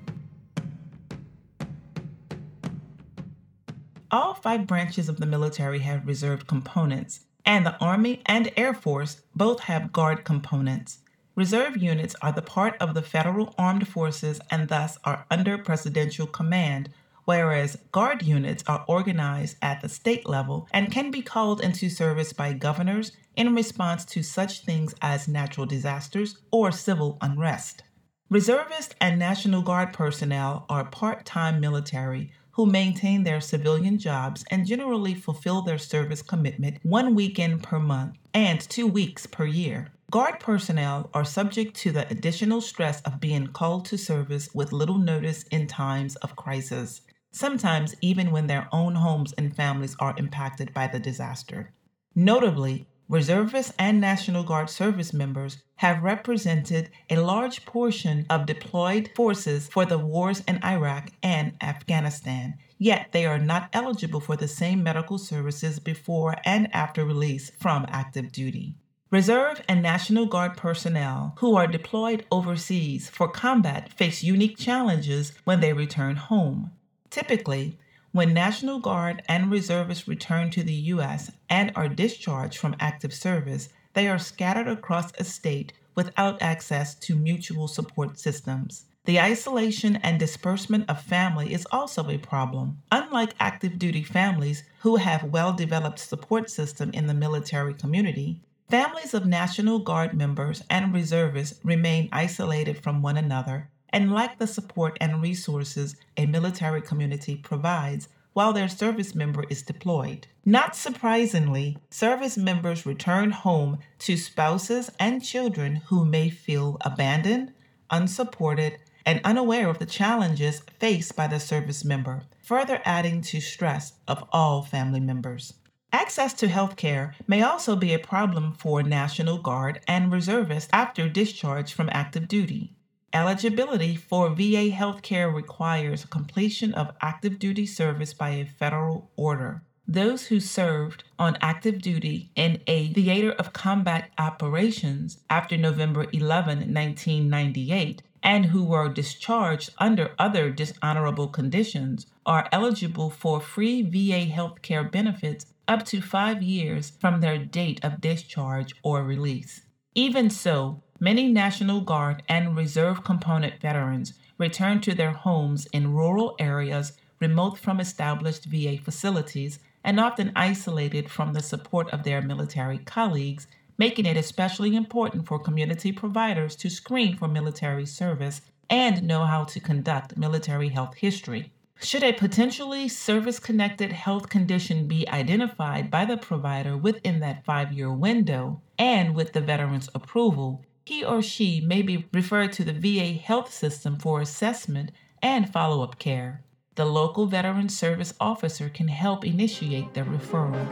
All 4.10 4.34
five 4.34 4.66
branches 4.66 5.10
of 5.10 5.20
the 5.20 5.28
military 5.28 5.80
have 5.80 6.08
reserved 6.08 6.48
components, 6.48 7.26
and 7.46 7.66
the 7.66 7.78
Army 7.78 8.24
and 8.26 8.52
Air 8.58 8.74
Force 8.74 9.22
both 9.36 9.60
have 9.62 9.92
Guard 9.94 10.26
components. 10.26 11.00
Reserve 11.38 11.78
units 11.78 12.16
are 12.24 12.32
the 12.32 12.42
part 12.42 12.76
of 12.80 12.96
the 12.96 13.02
federal 13.04 13.54
armed 13.60 13.88
forces 13.88 14.42
and 14.50 14.70
thus 14.70 14.98
are 15.04 15.28
under 15.30 15.56
presidential 15.56 16.26
command, 16.26 16.90
whereas 17.26 17.78
Guard 17.92 18.24
units 18.24 18.64
are 18.66 18.84
organized 18.88 19.56
at 19.62 19.80
the 19.82 19.88
state 19.88 20.28
level 20.28 20.68
and 20.72 20.92
can 20.92 21.12
be 21.12 21.22
called 21.22 21.62
into 21.62 21.92
service 21.92 22.34
by 22.34 22.54
governors 22.54 23.12
in 23.36 23.54
response 23.54 24.04
to 24.06 24.24
such 24.24 24.66
things 24.66 24.96
as 25.00 25.28
natural 25.28 25.68
disasters 25.68 26.40
or 26.50 26.72
civil 26.72 27.20
unrest. 27.22 27.84
Reservist 28.32 28.96
and 29.00 29.20
National 29.20 29.62
Guard 29.62 29.94
personnel 29.94 30.66
are 30.70 30.86
part 30.86 31.24
time 31.24 31.60
military 31.60 32.32
who 32.54 32.66
maintain 32.66 33.22
their 33.22 33.42
civilian 33.42 34.00
jobs 34.00 34.44
and 34.50 34.66
generally 34.66 35.14
fulfill 35.14 35.62
their 35.62 35.78
service 35.78 36.24
commitment 36.24 36.80
one 36.82 37.14
weekend 37.14 37.62
per 37.62 37.78
month 37.78 38.18
and 38.34 38.60
two 38.60 38.88
weeks 38.88 39.28
per 39.28 39.46
year. 39.46 39.92
Guard 40.10 40.40
personnel 40.40 41.10
are 41.14 41.26
subject 41.26 41.76
to 41.78 41.92
the 41.92 42.10
additional 42.10 42.62
stress 42.62 43.02
of 43.02 43.20
being 43.20 43.48
called 43.48 43.84
to 43.88 43.98
service 43.98 44.48
with 44.54 44.72
little 44.72 44.98
notice 44.98 45.44
in 45.52 45.68
times 45.68 46.16
of 46.18 46.38
crisis, 46.38 47.02
sometimes 47.34 47.94
even 48.00 48.32
when 48.32 48.48
their 48.48 48.70
own 48.72 48.96
homes 48.96 49.34
and 49.34 49.54
families 49.54 49.98
are 50.00 50.16
impacted 50.18 50.74
by 50.74 50.88
the 50.88 50.98
disaster. 50.98 51.74
Notably, 52.16 52.88
Reservists 53.10 53.74
and 53.78 54.00
National 54.00 54.46
Guard 54.46 54.70
service 54.70 55.12
members 55.12 55.58
have 55.76 56.04
represented 56.04 56.90
a 57.10 57.18
large 57.18 57.66
portion 57.66 58.26
of 58.30 58.46
deployed 58.46 59.10
forces 59.14 59.68
for 59.68 59.86
the 59.86 59.98
wars 59.98 60.42
in 60.48 60.64
Iraq 60.64 61.10
and 61.22 61.54
Afghanistan, 61.62 62.54
yet 62.78 63.12
they 63.12 63.26
are 63.26 63.40
not 63.40 63.70
eligible 63.74 64.22
for 64.22 64.38
the 64.38 64.48
same 64.48 64.82
medical 64.82 65.18
services 65.18 65.80
before 65.80 66.38
and 66.46 66.74
after 66.74 67.04
release 67.04 67.50
from 67.60 67.86
active 67.90 68.32
duty. 68.32 68.76
Reserve 69.10 69.62
and 69.70 69.82
National 69.82 70.26
Guard 70.26 70.58
personnel 70.58 71.34
who 71.38 71.56
are 71.56 71.66
deployed 71.66 72.26
overseas 72.30 73.10
for 73.10 73.30
combat 73.30 73.94
face 73.94 74.22
unique 74.22 74.58
challenges 74.58 75.32
when 75.46 75.62
they 75.62 75.72
return 75.72 76.18
home. 76.18 76.72
Typically, 77.10 77.80
when 78.12 78.34
National 78.34 78.80
Guard 78.80 79.24
and 79.30 79.50
reservists 79.50 80.10
return 80.10 80.50
to 80.50 80.62
the 80.62 80.74
U.S. 80.74 81.32
and 81.50 81.72
are 81.74 81.88
discharged 81.88 82.58
from 82.58 82.76
active 82.82 83.14
service, 83.14 83.70
they 83.94 84.10
are 84.10 84.20
scattered 84.20 84.68
across 84.68 85.14
a 85.18 85.24
state 85.24 85.72
without 85.96 86.42
access 86.42 86.94
to 86.96 87.16
mutual 87.16 87.70
support 87.70 88.20
systems. 88.20 88.88
The 89.06 89.22
isolation 89.22 89.96
and 90.04 90.20
disbursement 90.20 90.90
of 90.90 91.02
family 91.02 91.54
is 91.54 91.66
also 91.72 92.10
a 92.10 92.18
problem. 92.18 92.80
Unlike 92.92 93.36
active 93.40 93.80
duty 93.80 94.04
families 94.04 94.66
who 94.82 94.98
have 94.98 95.24
well 95.24 95.54
developed 95.54 96.00
support 96.00 96.50
system 96.50 96.90
in 96.92 97.08
the 97.08 97.14
military 97.14 97.74
community, 97.74 98.42
families 98.70 99.14
of 99.14 99.26
National 99.26 99.80
Guard 99.80 100.14
members 100.14 100.62
and 100.70 100.94
reservists 100.94 101.60
remain 101.64 102.10
isolated 102.12 102.78
from 102.78 103.02
one 103.02 103.16
another 103.16 103.70
and 103.90 104.14
lack 104.14 104.38
the 104.38 104.48
support 104.48 104.98
and 105.00 105.22
resources 105.22 105.96
a 106.18 106.26
military 106.26 106.82
community 106.82 107.36
provides 107.36 108.10
while 108.34 108.54
their 108.54 108.68
service 108.68 109.16
member 109.16 109.46
is 109.50 109.64
deployed. 109.64 110.28
Not 110.46 110.76
surprisingly, 110.76 111.78
service 111.90 112.38
members 112.38 112.86
return 112.86 113.32
home 113.32 113.80
to 114.00 114.18
spouses 114.18 114.92
and 115.00 115.24
children 115.24 115.78
who 115.88 116.06
may 116.06 116.30
feel 116.30 116.78
abandoned, 116.82 117.54
unsupported, 117.90 118.78
and 119.06 119.22
unaware 119.24 119.70
of 119.70 119.80
the 119.80 119.86
challenges 119.86 120.62
faced 120.80 121.16
by 121.16 121.28
the 121.28 121.40
service 121.40 121.86
member, 121.86 122.24
further 122.44 122.82
adding 122.84 123.22
to 123.22 123.40
stress 123.40 123.94
of 124.08 124.24
all 124.34 124.62
family 124.62 125.00
members. 125.00 125.54
Access 126.00 126.32
to 126.36 126.48
health 126.48 126.76
care 126.76 127.16
may 127.26 127.42
also 127.42 127.76
be 127.76 127.92
a 127.92 127.98
problem 127.98 128.54
for 128.54 128.84
National 128.84 129.40
Guard 129.40 129.82
and 129.88 130.12
reservists 130.12 130.70
after 130.72 131.10
discharge 131.10 131.74
from 131.74 131.90
active 131.92 132.28
duty. 132.28 132.76
Eligibility 133.12 133.96
for 133.96 134.30
VA 134.30 134.70
health 134.70 135.02
care 135.02 135.28
requires 135.28 136.06
completion 136.06 136.72
of 136.76 136.96
active 137.02 137.40
duty 137.40 137.66
service 137.66 138.14
by 138.14 138.30
a 138.30 138.46
federal 138.46 139.10
order. 139.16 139.64
Those 139.88 140.28
who 140.28 140.40
served 140.40 141.04
on 141.18 141.36
active 141.42 141.82
duty 141.82 142.30
in 142.36 142.62
a 142.68 142.94
theater 142.94 143.32
of 143.32 143.54
combat 143.54 144.12
operations 144.20 145.18
after 145.32 145.58
November 145.58 146.06
11, 146.14 146.72
1998, 146.72 148.04
and 148.22 148.46
who 148.46 148.64
were 148.64 148.88
discharged 148.88 149.72
under 149.80 150.12
other 150.20 150.52
dishonorable 150.52 151.28
conditions 151.28 152.06
are 152.24 152.48
eligible 152.52 153.10
for 153.10 153.42
free 153.42 153.82
VA 153.82 154.26
health 154.26 154.62
care 154.62 154.84
benefits 154.84 155.48
up 155.68 155.86
to 155.86 156.02
five 156.02 156.42
years 156.42 156.92
from 157.00 157.22
their 157.22 157.38
date 157.38 157.84
of 157.84 158.02
discharge 158.02 158.74
or 158.84 159.04
release. 159.04 159.62
Even 159.96 160.30
so, 160.30 160.84
Many 161.00 161.32
National 161.32 161.82
Guard 161.82 162.24
and 162.28 162.58
Reserve 162.58 163.04
component 163.04 163.62
veterans 163.62 164.16
return 164.40 164.82
to 164.82 164.96
their 164.96 165.12
homes 165.12 165.68
in 165.68 165.94
rural 165.94 166.36
areas 166.40 166.94
remote 167.20 167.60
from 167.60 167.80
established 167.80 168.46
VA 168.46 168.80
facilities 168.80 169.60
and 169.84 170.00
often 170.00 170.32
isolated 170.36 171.08
from 171.08 171.34
the 171.34 171.42
support 171.44 171.88
of 171.92 172.02
their 172.02 172.24
military 172.24 172.80
colleagues, 172.80 173.46
making 173.78 174.08
it 174.08 174.18
especially 174.18 174.76
important 174.76 175.28
for 175.28 175.38
community 175.38 175.92
providers 175.92 176.56
to 176.56 176.70
screen 176.70 177.16
for 177.16 177.28
military 177.28 177.86
service 177.86 178.42
and 178.72 179.04
know 179.04 179.24
how 179.24 179.44
to 179.44 179.60
conduct 179.60 180.18
military 180.18 180.70
health 180.70 180.96
history. 180.96 181.52
Should 181.80 182.04
a 182.04 182.12
potentially 182.12 182.88
service 182.88 183.40
connected 183.40 183.92
health 183.92 184.30
condition 184.30 184.88
be 184.88 185.08
identified 185.08 185.92
by 185.92 186.06
the 186.06 186.18
provider 186.18 186.76
within 186.76 187.20
that 187.20 187.46
five 187.46 187.72
year 187.72 187.94
window 187.94 188.62
and 188.80 189.16
with 189.16 189.34
the 189.34 189.42
veteran's 189.42 189.88
approval, 189.94 190.66
he 190.86 191.06
or 191.06 191.22
she 191.22 191.62
may 191.62 191.84
be 191.84 192.08
referred 192.12 192.54
to 192.54 192.64
the 192.64 192.74
VA 192.74 193.14
health 193.14 193.54
system 193.54 194.00
for 194.00 194.22
assessment 194.22 194.92
and 195.22 195.54
follow 195.54 195.84
up 195.84 196.00
care. 196.00 196.44
The 196.76 196.86
local 196.86 197.28
Veteran 197.28 197.70
Service 197.70 198.14
Officer 198.20 198.70
can 198.70 198.88
help 198.88 199.24
initiate 199.24 199.94
the 199.94 200.02
referral. 200.02 200.68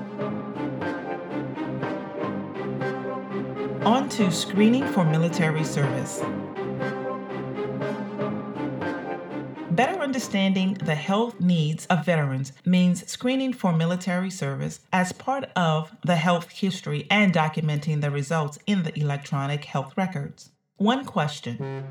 On 3.85 4.09
to 4.09 4.31
screening 4.31 4.87
for 4.87 5.05
military 5.05 5.63
service. 5.63 6.21
Better 9.75 9.99
understanding 9.99 10.75
the 10.75 10.95
health 10.95 11.41
needs 11.41 11.85
of 11.87 12.05
veterans 12.05 12.53
means 12.63 13.05
screening 13.11 13.51
for 13.51 13.73
military 13.73 14.29
service 14.29 14.79
as 14.93 15.11
part 15.11 15.49
of 15.53 15.93
the 16.01 16.15
health 16.15 16.49
history 16.49 17.05
and 17.11 17.33
documenting 17.33 17.99
the 17.99 18.09
results 18.09 18.57
in 18.65 18.83
the 18.83 18.97
electronic 18.97 19.65
health 19.65 19.91
records. 19.97 20.51
One 20.77 21.03
question 21.03 21.83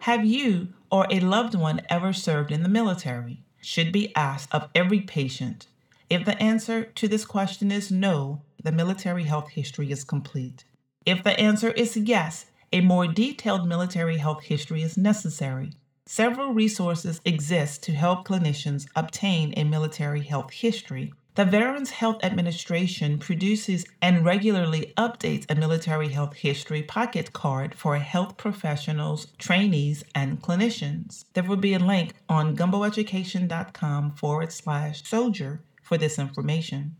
Have 0.00 0.26
you 0.26 0.74
or 0.92 1.06
a 1.08 1.20
loved 1.20 1.54
one 1.54 1.80
ever 1.88 2.12
served 2.12 2.52
in 2.52 2.62
the 2.62 2.68
military? 2.68 3.42
Should 3.62 3.90
be 3.90 4.14
asked 4.14 4.54
of 4.54 4.68
every 4.74 5.00
patient. 5.00 5.66
If 6.10 6.26
the 6.26 6.40
answer 6.42 6.84
to 6.84 7.08
this 7.08 7.24
question 7.24 7.72
is 7.72 7.90
no, 7.90 8.42
the 8.62 8.72
military 8.72 9.24
health 9.24 9.48
history 9.48 9.90
is 9.90 10.04
complete. 10.04 10.64
If 11.06 11.24
the 11.24 11.40
answer 11.40 11.70
is 11.70 11.96
yes, 11.96 12.44
a 12.70 12.82
more 12.82 13.06
detailed 13.06 13.66
military 13.66 14.18
health 14.18 14.42
history 14.42 14.82
is 14.82 14.98
necessary. 14.98 15.72
Several 16.10 16.54
resources 16.54 17.20
exist 17.26 17.82
to 17.82 17.92
help 17.92 18.26
clinicians 18.26 18.86
obtain 18.96 19.52
a 19.58 19.64
military 19.64 20.22
health 20.22 20.50
history. 20.50 21.12
The 21.34 21.44
Veterans 21.44 21.90
Health 21.90 22.24
Administration 22.24 23.18
produces 23.18 23.84
and 24.00 24.24
regularly 24.24 24.94
updates 24.96 25.44
a 25.50 25.54
military 25.54 26.08
health 26.08 26.32
history 26.32 26.82
pocket 26.82 27.34
card 27.34 27.74
for 27.74 27.98
health 27.98 28.38
professionals, 28.38 29.26
trainees, 29.36 30.02
and 30.14 30.40
clinicians. 30.40 31.26
There 31.34 31.44
will 31.44 31.56
be 31.56 31.74
a 31.74 31.78
link 31.78 32.14
on 32.26 32.56
gumboeducation.com 32.56 34.12
forward 34.12 34.50
slash 34.50 35.04
soldier 35.04 35.60
for 35.82 35.98
this 35.98 36.18
information. 36.18 36.96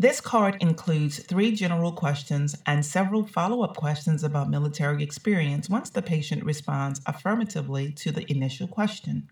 This 0.00 0.18
card 0.18 0.56
includes 0.60 1.18
three 1.18 1.52
general 1.52 1.92
questions 1.92 2.56
and 2.64 2.86
several 2.86 3.26
follow 3.26 3.60
up 3.60 3.76
questions 3.76 4.24
about 4.24 4.48
military 4.48 5.02
experience 5.02 5.68
once 5.68 5.90
the 5.90 6.00
patient 6.00 6.42
responds 6.42 7.02
affirmatively 7.04 7.92
to 7.92 8.10
the 8.10 8.24
initial 8.32 8.66
question. 8.66 9.28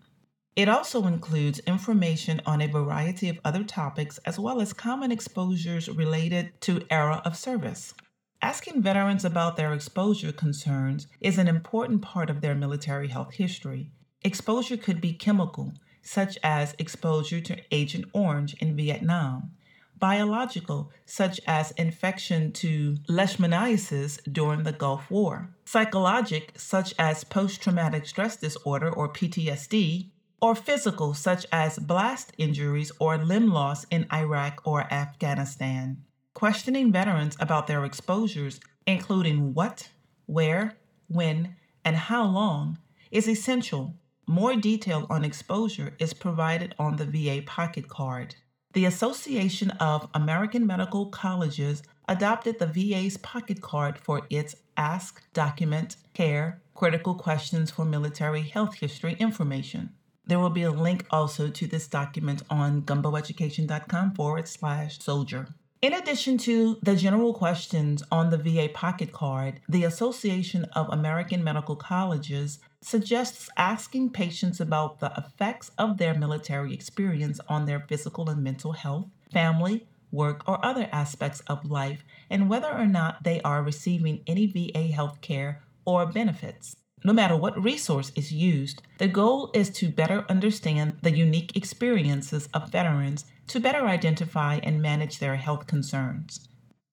It 0.55 0.69
also 0.69 1.07
includes 1.07 1.57
information 1.65 2.39
on 2.45 2.61
a 2.61 2.67
variety 2.67 3.29
of 3.29 3.39
other 3.43 3.63
topics 3.63 4.19
as 4.27 4.37
well 4.37 4.61
as 4.61 4.71
common 4.71 5.11
exposures 5.11 5.89
related 5.89 6.51
to 6.61 6.85
era 6.91 7.23
of 7.25 7.35
service. 7.35 7.95
Asking 8.39 8.83
veterans 8.83 9.25
about 9.25 9.57
their 9.57 9.73
exposure 9.73 10.31
concerns 10.31 11.07
is 11.19 11.39
an 11.39 11.47
important 11.47 12.03
part 12.03 12.29
of 12.29 12.41
their 12.41 12.53
military 12.53 13.07
health 13.07 13.33
history. 13.33 13.89
Exposure 14.21 14.77
could 14.77 15.01
be 15.01 15.13
chemical, 15.13 15.73
such 16.03 16.37
as 16.43 16.75
exposure 16.77 17.41
to 17.41 17.57
Agent 17.71 18.05
Orange 18.13 18.53
in 18.59 18.75
Vietnam 18.75 19.53
biological, 19.99 20.91
such 21.05 21.39
as 21.47 21.71
infection 21.71 22.51
to 22.53 22.95
leishmaniasis 23.09 24.19
during 24.31 24.63
the 24.63 24.71
Gulf 24.71 25.09
War, 25.11 25.49
psychologic, 25.65 26.53
such 26.57 26.93
as 26.97 27.23
post 27.23 27.61
traumatic 27.61 28.05
stress 28.05 28.37
disorder 28.37 28.89
or 28.89 29.09
PTSD, 29.11 30.09
or 30.41 30.55
physical, 30.55 31.13
such 31.13 31.45
as 31.51 31.79
blast 31.79 32.31
injuries 32.37 32.91
or 32.99 33.17
limb 33.17 33.49
loss 33.51 33.85
in 33.91 34.07
Iraq 34.11 34.61
or 34.63 34.91
Afghanistan. 34.91 36.03
questioning 36.33 36.91
veterans 36.91 37.35
about 37.39 37.67
their 37.67 37.83
exposures, 37.83 38.59
including 38.87 39.53
what, 39.53 39.89
where, 40.25 40.77
when, 41.07 41.55
and 41.83 41.95
how 41.95 42.23
long, 42.25 42.77
is 43.11 43.27
essential. 43.27 43.93
More 44.25 44.55
detail 44.55 45.05
on 45.09 45.25
exposure 45.25 45.95
is 45.99 46.13
provided 46.13 46.75
on 46.79 46.95
the 46.95 47.05
VA 47.05 47.41
Pocket 47.45 47.89
Card. 47.89 48.35
The 48.73 48.85
Association 48.85 49.71
of 49.71 50.07
American 50.13 50.67
Medical 50.67 51.07
Colleges 51.07 51.81
adopted 52.07 52.59
the 52.59 52.67
VA's 52.67 53.17
Pocket 53.17 53.61
Card 53.61 53.97
for 53.97 54.27
its 54.29 54.55
Ask, 54.77 55.23
Document, 55.33 55.95
Care, 56.13 56.61
Critical 56.75 57.15
Questions 57.15 57.71
for 57.71 57.83
Military 57.83 58.43
Health 58.43 58.75
History 58.75 59.15
information. 59.19 59.89
There 60.27 60.37
will 60.37 60.51
be 60.51 60.61
a 60.61 60.71
link 60.71 61.07
also 61.09 61.49
to 61.49 61.65
this 61.65 61.87
document 61.87 62.43
on 62.47 62.83
gumboeducation.com 62.83 64.13
forward 64.13 64.47
slash 64.47 64.99
soldier. 64.99 65.47
In 65.81 65.93
addition 65.93 66.37
to 66.39 66.77
the 66.83 66.97
general 66.97 67.33
questions 67.33 68.03
on 68.11 68.31
the 68.31 68.37
VA 68.37 68.67
Pocket 68.73 69.13
Card, 69.13 69.61
the 69.69 69.85
Association 69.85 70.65
of 70.73 70.89
American 70.89 71.41
Medical 71.41 71.77
Colleges 71.77 72.59
suggests 72.81 73.49
asking 73.55 74.09
patients 74.09 74.59
about 74.59 74.99
the 74.99 75.13
effects 75.15 75.71
of 75.77 75.97
their 75.97 76.13
military 76.13 76.73
experience 76.73 77.39
on 77.47 77.65
their 77.65 77.79
physical 77.79 78.29
and 78.29 78.43
mental 78.43 78.73
health, 78.73 79.07
family, 79.31 79.87
work, 80.11 80.43
or 80.49 80.63
other 80.65 80.89
aspects 80.91 81.39
of 81.47 81.71
life, 81.71 82.03
and 82.29 82.49
whether 82.49 82.73
or 82.73 82.85
not 82.85 83.23
they 83.23 83.39
are 83.43 83.63
receiving 83.63 84.21
any 84.27 84.47
VA 84.47 84.87
health 84.87 85.21
care 85.21 85.63
or 85.85 86.05
benefits. 86.05 86.75
No 87.05 87.13
matter 87.13 87.37
what 87.37 87.63
resource 87.63 88.11
is 88.17 88.33
used, 88.33 88.81
the 88.97 89.07
goal 89.07 89.49
is 89.53 89.69
to 89.69 89.87
better 89.87 90.25
understand 90.27 90.97
the 91.01 91.15
unique 91.15 91.55
experiences 91.55 92.49
of 92.53 92.69
veterans 92.69 93.23
to 93.49 93.59
better 93.59 93.85
identify 93.85 94.59
and 94.63 94.81
manage 94.81 95.19
their 95.19 95.35
health 95.35 95.67
concerns. 95.67 96.47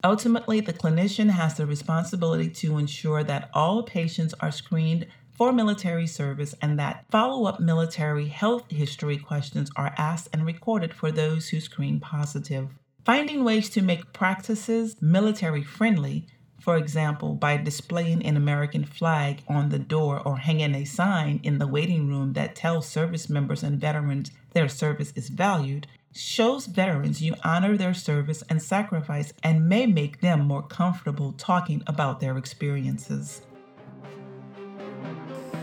Ultimately, 0.05 0.61
the 0.61 0.73
clinician 0.73 1.31
has 1.31 1.57
the 1.57 1.67
responsibility 1.67 2.51
to 2.51 2.79
ensure 2.79 3.25
that 3.25 3.51
all 3.55 3.83
patients 3.83 4.35
are 4.41 4.51
screened 4.51 5.07
for 5.33 5.53
military 5.53 6.07
service 6.07 6.55
and 6.63 6.79
that 6.79 7.05
follow 7.11 7.47
up 7.47 7.61
military 7.61 8.29
health 8.29 8.71
history 8.71 9.19
questions 9.19 9.71
are 9.77 9.95
asked 9.99 10.29
and 10.33 10.47
recorded 10.47 10.95
for 10.95 11.11
those 11.11 11.49
who 11.49 11.61
screen 11.61 12.01
positive. 12.01 12.71
Finding 13.05 13.45
ways 13.45 13.69
to 13.71 13.83
make 13.83 14.13
practices 14.13 14.97
military 15.01 15.63
friendly 15.63 16.27
for 16.67 16.77
example, 16.77 17.35
by 17.35 17.57
displaying 17.59 18.25
an 18.25 18.37
American 18.37 18.85
flag 18.85 19.43
on 19.47 19.69
the 19.69 19.79
door 19.79 20.21
or 20.27 20.39
hanging 20.39 20.75
a 20.75 20.85
sign 20.85 21.39
in 21.45 21.59
the 21.59 21.67
waiting 21.67 22.09
room 22.09 22.33
that 22.33 22.57
tells 22.57 22.89
service 22.89 23.31
members 23.31 23.63
and 23.63 23.81
veterans 23.81 24.33
their 24.53 24.69
service 24.69 25.13
is 25.15 25.29
valued, 25.29 25.87
shows 26.17 26.67
veterans 26.67 27.23
you 27.23 27.35
honor 27.45 27.77
their 27.77 27.95
service 27.95 28.43
and 28.49 28.63
sacrifice 28.63 29.33
and 29.43 29.69
may 29.69 29.87
make 29.87 30.21
them 30.21 30.41
more 30.41 30.63
comfortable 30.63 31.33
talking 31.33 31.83
about 31.87 32.21
their 32.21 32.37
experiences. 32.37 33.43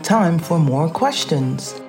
Time 0.02 0.38
for 0.38 0.58
more 0.58 0.88
questions. 0.88 1.80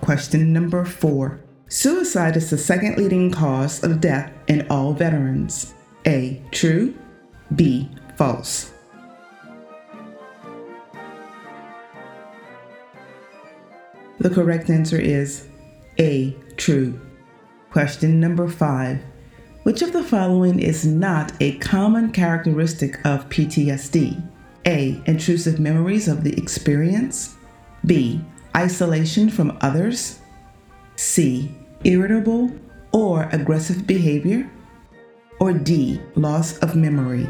Question 0.00 0.52
number 0.52 0.84
four. 0.84 1.40
Suicide 1.68 2.36
is 2.36 2.48
the 2.48 2.56
second 2.56 2.96
leading 2.96 3.30
cause 3.30 3.84
of 3.84 4.00
death 4.00 4.32
in 4.46 4.66
all 4.70 4.94
veterans. 4.94 5.74
A. 6.06 6.42
True. 6.50 6.94
B. 7.56 7.90
False. 8.16 8.72
The 14.18 14.30
correct 14.30 14.68
answer 14.68 14.98
is 14.98 15.46
A. 16.00 16.36
True. 16.56 17.00
Question 17.70 18.18
number 18.18 18.48
five. 18.48 19.00
Which 19.62 19.82
of 19.82 19.92
the 19.92 20.02
following 20.02 20.58
is 20.58 20.84
not 20.86 21.32
a 21.40 21.58
common 21.58 22.10
characteristic 22.10 23.04
of 23.06 23.28
PTSD? 23.28 24.20
A. 24.66 25.00
Intrusive 25.06 25.60
memories 25.60 26.08
of 26.08 26.24
the 26.24 26.36
experience. 26.36 27.36
B. 27.86 28.20
Isolation 28.56 29.30
from 29.30 29.56
others. 29.60 30.18
C. 30.96 31.54
Irritable 31.84 32.50
or 32.92 33.28
aggressive 33.30 33.86
behavior. 33.86 34.50
Or 35.38 35.52
D. 35.52 36.00
Loss 36.16 36.58
of 36.58 36.74
memory. 36.74 37.28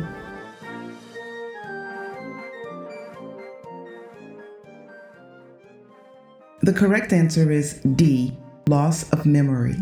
The 6.69 6.75
correct 6.75 7.15
answer 7.15 7.51
is 7.51 7.81
D. 7.97 8.37
Loss 8.67 9.11
of 9.15 9.25
memory. 9.25 9.79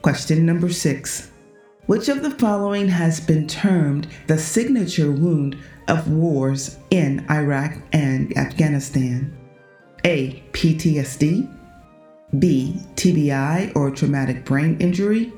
Question 0.00 0.46
number 0.46 0.70
six. 0.70 1.30
Which 1.84 2.08
of 2.08 2.22
the 2.22 2.30
following 2.30 2.88
has 2.88 3.20
been 3.20 3.46
termed 3.46 4.08
the 4.26 4.38
signature 4.38 5.12
wound 5.12 5.58
of 5.88 6.10
wars 6.10 6.78
in 6.88 7.26
Iraq 7.30 7.76
and 7.92 8.34
Afghanistan? 8.38 9.36
A. 10.06 10.42
PTSD. 10.52 11.54
B. 12.38 12.80
TBI 12.94 13.76
or 13.76 13.90
traumatic 13.90 14.46
brain 14.46 14.78
injury. 14.80 15.34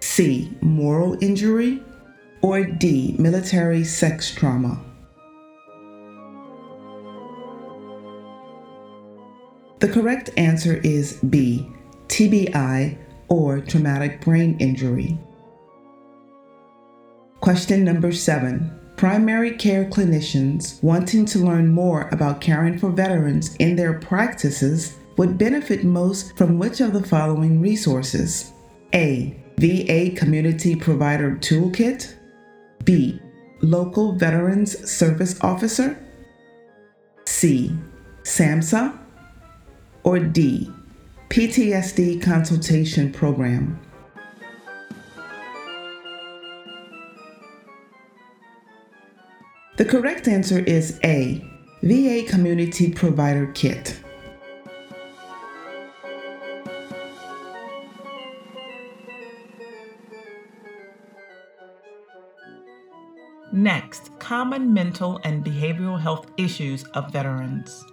C. 0.00 0.50
Moral 0.60 1.16
injury. 1.22 1.80
Or 2.42 2.64
D. 2.64 3.14
Military 3.20 3.84
sex 3.84 4.34
trauma. 4.34 4.84
The 9.80 9.88
correct 9.88 10.28
answer 10.36 10.76
is 10.84 11.14
B. 11.30 11.66
TBI 12.08 12.98
or 13.28 13.60
traumatic 13.60 14.20
brain 14.20 14.58
injury. 14.60 15.18
Question 17.40 17.82
number 17.82 18.12
seven. 18.12 18.78
Primary 18.98 19.52
care 19.52 19.86
clinicians 19.86 20.82
wanting 20.82 21.24
to 21.24 21.38
learn 21.38 21.68
more 21.68 22.10
about 22.12 22.42
caring 22.42 22.78
for 22.78 22.90
veterans 22.90 23.56
in 23.56 23.74
their 23.74 23.98
practices 23.98 24.98
would 25.16 25.38
benefit 25.38 25.82
most 25.82 26.36
from 26.36 26.58
which 26.58 26.82
of 26.82 26.92
the 26.92 27.02
following 27.02 27.62
resources? 27.62 28.52
A. 28.94 29.34
VA 29.56 30.10
Community 30.14 30.76
Provider 30.76 31.36
Toolkit. 31.36 32.14
B. 32.84 33.18
Local 33.62 34.12
Veterans 34.12 34.90
Service 34.90 35.40
Officer. 35.40 35.98
C. 37.24 37.74
SAMHSA. 38.24 38.98
Or 40.02 40.18
D. 40.18 40.72
PTSD 41.28 42.20
Consultation 42.22 43.12
Program. 43.12 43.78
The 49.76 49.84
correct 49.84 50.28
answer 50.28 50.58
is 50.58 51.00
A. 51.04 51.42
VA 51.82 52.24
Community 52.28 52.92
Provider 52.92 53.46
Kit. 53.52 53.98
Next, 63.52 64.16
common 64.18 64.72
mental 64.72 65.20
and 65.24 65.44
behavioral 65.44 65.98
health 65.98 66.30
issues 66.36 66.84
of 66.94 67.12
veterans. 67.12 67.84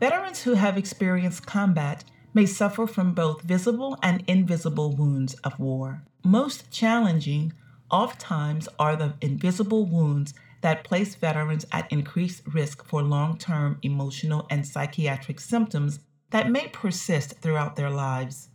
Veterans 0.00 0.44
who 0.44 0.54
have 0.54 0.78
experienced 0.78 1.44
combat 1.44 2.04
may 2.32 2.46
suffer 2.46 2.86
from 2.86 3.12
both 3.12 3.42
visible 3.42 3.98
and 4.02 4.24
invisible 4.26 4.96
wounds 4.96 5.34
of 5.44 5.60
war. 5.60 6.02
Most 6.24 6.70
challenging, 6.70 7.52
oftentimes, 7.90 8.66
are 8.78 8.96
the 8.96 9.12
invisible 9.20 9.84
wounds 9.84 10.32
that 10.62 10.84
place 10.84 11.14
veterans 11.16 11.66
at 11.70 11.92
increased 11.92 12.42
risk 12.46 12.82
for 12.82 13.02
long 13.02 13.36
term 13.36 13.78
emotional 13.82 14.46
and 14.48 14.66
psychiatric 14.66 15.38
symptoms 15.38 16.00
that 16.30 16.50
may 16.50 16.68
persist 16.68 17.34
throughout 17.42 17.76
their 17.76 17.90
lives. 17.90 18.48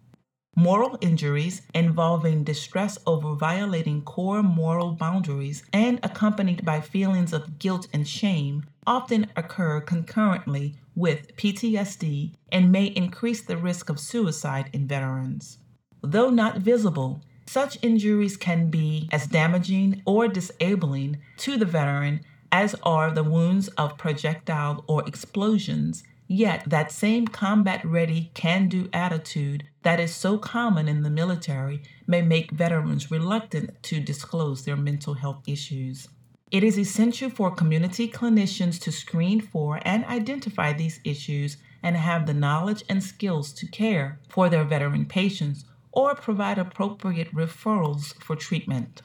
Moral 0.56 0.98
injuries 1.00 1.62
involving 1.76 2.44
distress 2.44 2.98
over 3.06 3.36
violating 3.36 4.02
core 4.02 4.42
moral 4.42 4.94
boundaries 4.94 5.64
and 5.72 6.00
accompanied 6.02 6.66
by 6.66 6.82
feelings 6.82 7.34
of 7.34 7.60
guilt 7.60 7.88
and 7.94 8.08
shame 8.08 8.66
often 8.88 9.28
occur 9.36 9.80
concurrently 9.80 10.76
with 10.96 11.36
PTSD 11.36 12.36
and 12.52 12.72
may 12.72 12.86
increase 12.86 13.42
the 13.42 13.58
risk 13.58 13.90
of 13.90 14.00
suicide 14.00 14.70
in 14.74 14.88
veterans. 14.88 15.58
Though 16.02 16.30
not 16.30 16.60
visible, 16.60 17.22
such 17.46 17.78
injuries 17.82 18.38
can 18.38 18.70
be 18.70 19.10
as 19.12 19.28
damaging 19.28 20.02
or 20.06 20.28
disabling 20.28 21.18
to 21.38 21.58
the 21.58 21.66
veteran 21.66 22.22
as 22.52 22.76
are 22.84 23.12
the 23.12 23.24
wounds 23.24 23.68
of 23.70 23.98
projectile 23.98 24.84
or 24.88 25.08
explosions 25.08 26.04
Yet, 26.28 26.64
that 26.68 26.92
same 26.92 27.28
combat 27.28 27.86
ready, 27.86 28.32
can 28.34 28.68
do 28.68 28.90
attitude 28.92 29.66
that 29.84 30.00
is 30.00 30.16
so 30.16 30.40
common 30.40 30.88
in 30.88 31.04
the 31.04 31.10
military 31.10 31.84
may 32.08 32.24
make 32.24 32.50
veterans 32.50 33.12
reluctant 33.12 33.82
to 33.84 34.00
disclose 34.00 34.66
their 34.66 34.76
mental 34.76 35.14
health 35.14 35.44
issues. 35.48 36.08
It 36.52 36.64
is 36.64 36.78
essential 36.78 37.32
for 37.32 37.50
community 37.50 38.08
clinicians 38.08 38.80
to 38.82 38.92
screen 38.92 39.42
for 39.42 39.80
and 39.84 40.06
identify 40.06 40.74
these 40.74 41.00
issues 41.04 41.58
and 41.82 41.98
have 41.98 42.28
the 42.28 42.36
knowledge 42.36 42.84
and 42.88 43.04
skills 43.04 43.52
to 43.54 43.68
care 43.68 44.20
for 44.30 44.48
their 44.48 44.64
veteran 44.64 45.06
patients 45.06 45.66
or 45.92 46.14
provide 46.14 46.60
appropriate 46.60 47.34
referrals 47.34 48.14
for 48.24 48.36
treatment. 48.36 49.02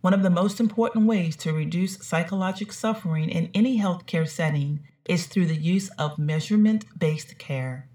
One 0.00 0.14
of 0.14 0.22
the 0.22 0.30
most 0.30 0.60
important 0.60 1.06
ways 1.06 1.36
to 1.36 1.52
reduce 1.52 1.98
psychological 1.98 2.72
suffering 2.72 3.28
in 3.28 3.50
any 3.52 3.78
healthcare 3.78 4.28
setting 4.28 4.80
is 5.04 5.26
through 5.26 5.46
the 5.46 5.56
use 5.56 5.90
of 5.98 6.18
measurement 6.18 6.84
based 6.98 7.38
care. 7.38 7.88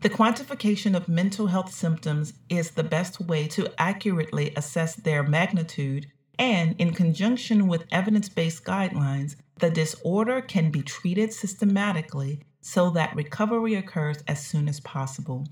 The 0.00 0.10
quantification 0.10 0.96
of 0.96 1.08
mental 1.08 1.48
health 1.48 1.72
symptoms 1.72 2.32
is 2.48 2.70
the 2.70 2.82
best 2.82 3.20
way 3.20 3.46
to 3.48 3.68
accurately 3.78 4.52
assess 4.56 4.96
their 4.96 5.22
magnitude, 5.22 6.06
and 6.40 6.74
in 6.78 6.94
conjunction 6.94 7.68
with 7.68 7.84
evidence 7.92 8.30
based 8.30 8.64
guidelines, 8.64 9.36
the 9.58 9.70
disorder 9.70 10.40
can 10.40 10.70
be 10.70 10.80
treated 10.80 11.34
systematically 11.34 12.40
so 12.62 12.88
that 12.90 13.14
recovery 13.14 13.74
occurs 13.74 14.24
as 14.26 14.44
soon 14.44 14.66
as 14.66 14.80
possible. 14.80 15.46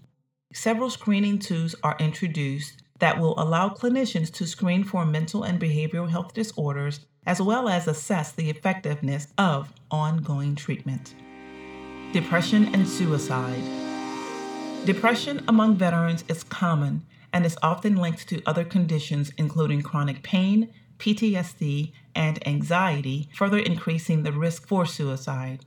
Several 0.54 0.88
screening 0.88 1.38
tools 1.38 1.74
are 1.82 1.96
introduced 2.00 2.82
that 3.00 3.20
will 3.20 3.38
allow 3.38 3.68
clinicians 3.68 4.32
to 4.32 4.46
screen 4.46 4.82
for 4.82 5.04
mental 5.04 5.44
and 5.44 5.60
behavioral 5.60 6.08
health 6.08 6.32
disorders 6.32 7.00
as 7.26 7.42
well 7.42 7.68
as 7.68 7.86
assess 7.86 8.32
the 8.32 8.48
effectiveness 8.48 9.28
of 9.36 9.70
ongoing 9.90 10.54
treatment. 10.54 11.14
Depression 12.14 12.74
and 12.74 12.88
suicide. 12.88 13.62
Depression 14.86 15.44
among 15.48 15.76
veterans 15.76 16.24
is 16.28 16.42
common 16.44 17.04
and 17.32 17.44
is 17.44 17.58
often 17.62 17.96
linked 17.96 18.28
to 18.28 18.42
other 18.46 18.64
conditions, 18.64 19.32
including 19.36 19.82
chronic 19.82 20.22
pain, 20.22 20.72
PTSD, 20.98 21.92
and 22.14 22.46
anxiety, 22.46 23.28
further 23.34 23.58
increasing 23.58 24.22
the 24.22 24.32
risk 24.32 24.66
for 24.66 24.84
suicide. 24.86 25.64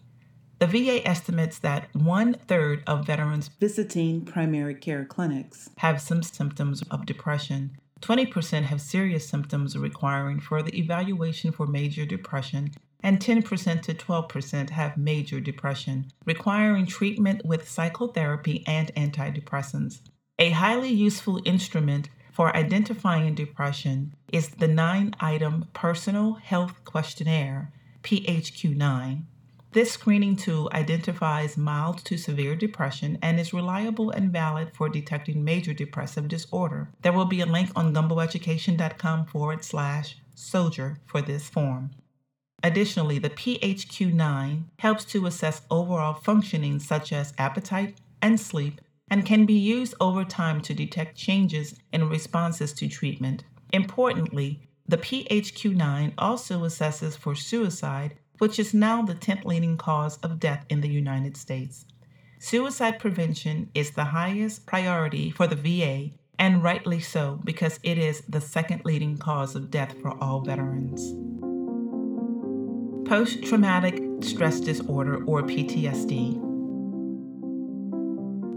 The 0.59 0.67
VA 0.67 1.07
estimates 1.07 1.57
that 1.59 1.87
one 1.95 2.35
third 2.35 2.83
of 2.85 3.07
veterans 3.07 3.49
visiting 3.59 4.25
primary 4.25 4.75
care 4.75 5.05
clinics 5.05 5.69
have 5.77 5.99
some 5.99 6.21
symptoms 6.21 6.83
of 6.91 7.05
depression. 7.07 7.77
20% 8.01 8.63
have 8.63 8.81
serious 8.81 9.27
symptoms 9.27 9.77
requiring 9.77 10.39
further 10.39 10.71
evaluation 10.73 11.51
for 11.51 11.65
major 11.65 12.05
depression, 12.05 12.71
and 13.01 13.19
10% 13.19 13.81
to 13.81 13.93
12% 13.93 14.69
have 14.69 14.97
major 14.97 15.39
depression, 15.39 16.11
requiring 16.25 16.85
treatment 16.85 17.43
with 17.45 17.69
psychotherapy 17.69 18.63
and 18.67 18.93
antidepressants. 18.95 20.01
A 20.41 20.49
highly 20.49 20.89
useful 20.89 21.39
instrument 21.45 22.09
for 22.31 22.57
identifying 22.57 23.35
depression 23.35 24.15
is 24.33 24.49
the 24.49 24.67
nine 24.67 25.13
item 25.19 25.67
Personal 25.73 26.33
Health 26.33 26.83
Questionnaire, 26.83 27.71
PHQ 28.01 28.75
9. 28.75 29.27
This 29.73 29.91
screening 29.91 30.35
tool 30.35 30.67
identifies 30.73 31.57
mild 31.57 32.03
to 32.05 32.17
severe 32.17 32.55
depression 32.55 33.19
and 33.21 33.39
is 33.39 33.53
reliable 33.53 34.09
and 34.09 34.33
valid 34.33 34.71
for 34.73 34.89
detecting 34.89 35.43
major 35.43 35.75
depressive 35.75 36.27
disorder. 36.27 36.89
There 37.03 37.13
will 37.13 37.25
be 37.25 37.41
a 37.41 37.45
link 37.45 37.69
on 37.75 37.93
gumboeducation.com 37.93 39.27
forward 39.27 39.63
slash 39.63 40.17
soldier 40.33 40.97
for 41.05 41.21
this 41.21 41.49
form. 41.49 41.91
Additionally, 42.63 43.19
the 43.19 43.29
PHQ 43.29 44.11
9 44.11 44.71
helps 44.79 45.05
to 45.05 45.27
assess 45.27 45.61
overall 45.69 46.15
functioning 46.15 46.79
such 46.79 47.13
as 47.13 47.35
appetite 47.37 47.99
and 48.23 48.39
sleep 48.39 48.81
and 49.11 49.25
can 49.25 49.45
be 49.45 49.53
used 49.53 49.93
over 49.99 50.23
time 50.23 50.61
to 50.61 50.73
detect 50.73 51.15
changes 51.15 51.75
in 51.93 52.09
responses 52.09 52.73
to 52.73 52.87
treatment. 52.87 53.43
Importantly, 53.71 54.67
the 54.87 54.97
PHQ 54.97 55.75
9 55.75 56.13
also 56.17 56.61
assesses 56.61 57.15
for 57.15 57.35
suicide 57.35 58.15
which 58.41 58.57
is 58.57 58.73
now 58.73 59.03
the 59.03 59.13
10th 59.13 59.45
leading 59.45 59.77
cause 59.77 60.17
of 60.23 60.39
death 60.39 60.65
in 60.67 60.81
the 60.81 60.89
United 60.89 61.37
States. 61.37 61.85
Suicide 62.39 62.97
prevention 62.97 63.69
is 63.75 63.91
the 63.91 64.05
highest 64.05 64.65
priority 64.65 65.29
for 65.29 65.45
the 65.45 65.55
VA, 65.55 66.09
and 66.39 66.63
rightly 66.63 66.99
so 66.99 67.39
because 67.43 67.79
it 67.83 67.99
is 67.99 68.21
the 68.21 68.41
second 68.41 68.83
leading 68.83 69.15
cause 69.15 69.55
of 69.55 69.69
death 69.69 69.93
for 70.01 70.17
all 70.23 70.41
veterans. 70.41 71.13
Post 73.07 73.43
traumatic 73.43 74.01
stress 74.23 74.59
disorder, 74.59 75.23
or 75.25 75.43
PTSD. 75.43 76.50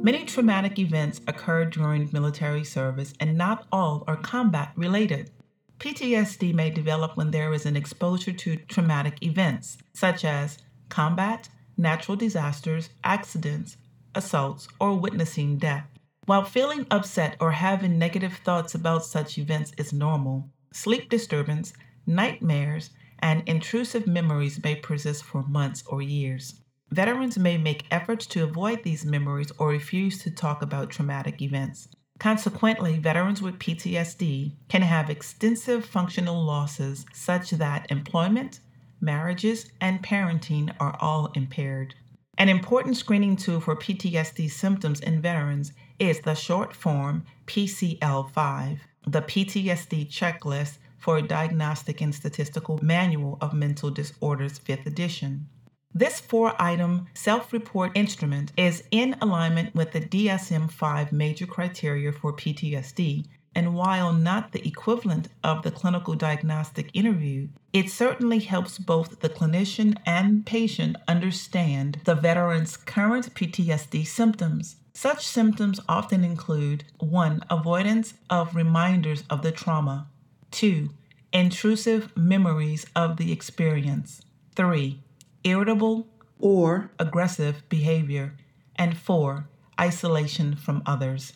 Many 0.05 0.27
traumatic 0.27 0.79
events 0.79 1.23
occur 1.27 1.65
during 1.65 2.11
military 2.13 2.63
service, 2.63 3.15
and 3.21 3.39
not 3.39 3.67
all 3.73 4.05
are 4.07 4.19
combat 4.19 4.71
related. 4.77 5.31
PTSD 5.79 6.53
may 6.53 6.69
develop 6.69 7.17
when 7.17 7.31
there 7.31 7.55
is 7.55 7.65
an 7.65 7.75
exposure 7.75 8.35
to 8.35 8.57
traumatic 8.57 9.23
events, 9.23 9.79
such 9.95 10.27
as 10.27 10.59
combat, 10.91 11.49
natural 11.79 12.19
disasters, 12.19 12.91
accidents, 13.03 13.79
assaults, 14.15 14.69
or 14.79 14.95
witnessing 14.95 15.57
death. 15.57 15.89
While 16.27 16.45
feeling 16.45 16.87
upset 16.91 17.39
or 17.41 17.53
having 17.53 17.99
negative 17.99 18.35
thoughts 18.45 18.75
about 18.75 19.07
such 19.07 19.39
events 19.39 19.73
is 19.79 19.95
normal, 19.95 20.51
sleep 20.71 21.09
disturbance, 21.09 21.73
nightmares, 22.07 22.91
and 23.21 23.43
intrusive 23.47 24.07
memories 24.07 24.63
may 24.63 24.75
persist 24.77 25.25
for 25.25 25.45
months 25.45 25.83
or 25.87 26.03
years. 26.03 26.61
Veterans 26.95 27.37
may 27.37 27.59
make 27.59 27.87
efforts 27.91 28.25
to 28.25 28.45
avoid 28.45 28.85
these 28.85 29.05
memories 29.05 29.51
or 29.59 29.71
refuse 29.71 30.23
to 30.23 30.31
talk 30.31 30.63
about 30.63 30.91
traumatic 30.91 31.43
events. 31.43 31.89
Consequently, 32.21 33.01
veterans 33.01 33.43
with 33.43 33.59
PTSD 33.59 34.53
can 34.69 34.83
have 34.83 35.11
extensive 35.11 35.85
functional 35.85 36.41
losses 36.41 37.05
such 37.13 37.51
that 37.51 37.91
employment, 37.91 38.61
marriages, 39.01 39.73
and 39.81 40.05
parenting 40.05 40.73
are 40.79 40.97
all 41.01 41.33
impaired. 41.35 41.97
An 42.39 42.49
important 42.49 42.97
screening 42.97 43.35
tool 43.35 43.59
for 43.59 43.75
PTSD 43.75 44.49
symptoms 44.49 45.01
in 45.01 45.21
veterans 45.21 45.73
is 45.99 46.21
the 46.21 46.35
short 46.35 46.73
form 46.73 47.27
PCL 47.49 48.31
5, 48.31 48.79
the 49.09 49.23
PTSD 49.23 50.09
checklist 50.09 50.79
for 50.97 51.17
a 51.17 51.23
Diagnostic 51.23 52.01
and 52.01 52.15
Statistical 52.15 52.79
Manual 52.81 53.37
of 53.41 53.53
Mental 53.53 53.91
Disorders, 53.91 54.61
5th 54.61 54.87
edition. 54.87 55.49
This 55.97 56.19
four 56.19 56.61
item 56.61 57.07
self 57.15 57.53
report 57.53 57.93
instrument 57.95 58.51
is 58.57 58.83
in 58.91 59.15
alignment 59.21 59.77
with 59.77 59.93
the 59.93 60.01
DSM 60.01 60.69
5 60.69 61.13
major 61.13 61.47
criteria 61.47 62.11
for 62.11 62.33
PTSD, 62.33 63.27
and 63.55 63.77
while 63.77 64.13
not 64.13 64.51
the 64.51 64.67
equivalent 64.67 65.29
of 65.45 65.63
the 65.63 65.71
clinical 65.71 66.17
diagnostic 66.17 66.91
interview, 66.95 67.47
it 67.73 67.91
certainly 67.91 68.41
helps 68.41 68.77
both 68.77 69.21
the 69.21 69.29
clinician 69.29 69.97
and 70.05 70.45
patient 70.45 70.97
understand 71.07 72.01
the 72.03 72.17
veteran's 72.17 72.77
current 72.77 73.33
PTSD 73.33 74.05
symptoms. 74.05 74.75
Such 74.95 75.25
symptoms 75.25 75.79
often 75.89 76.25
include 76.25 76.83
1. 76.99 77.45
Avoidance 77.49 78.15
of 78.29 78.57
reminders 78.57 79.23
of 79.31 79.43
the 79.43 79.53
trauma, 79.53 80.09
2. 80.51 80.91
Intrusive 81.33 82.17
memories 82.17 82.85
of 82.97 83.17
the 83.17 83.31
experience, 83.31 84.21
3 84.57 85.04
irritable 85.45 86.09
or 86.39 86.91
aggressive 86.99 87.63
behavior, 87.69 88.37
and 88.77 88.97
four, 88.97 89.49
isolation 89.81 90.57
from 90.57 90.83
others. 90.85 91.35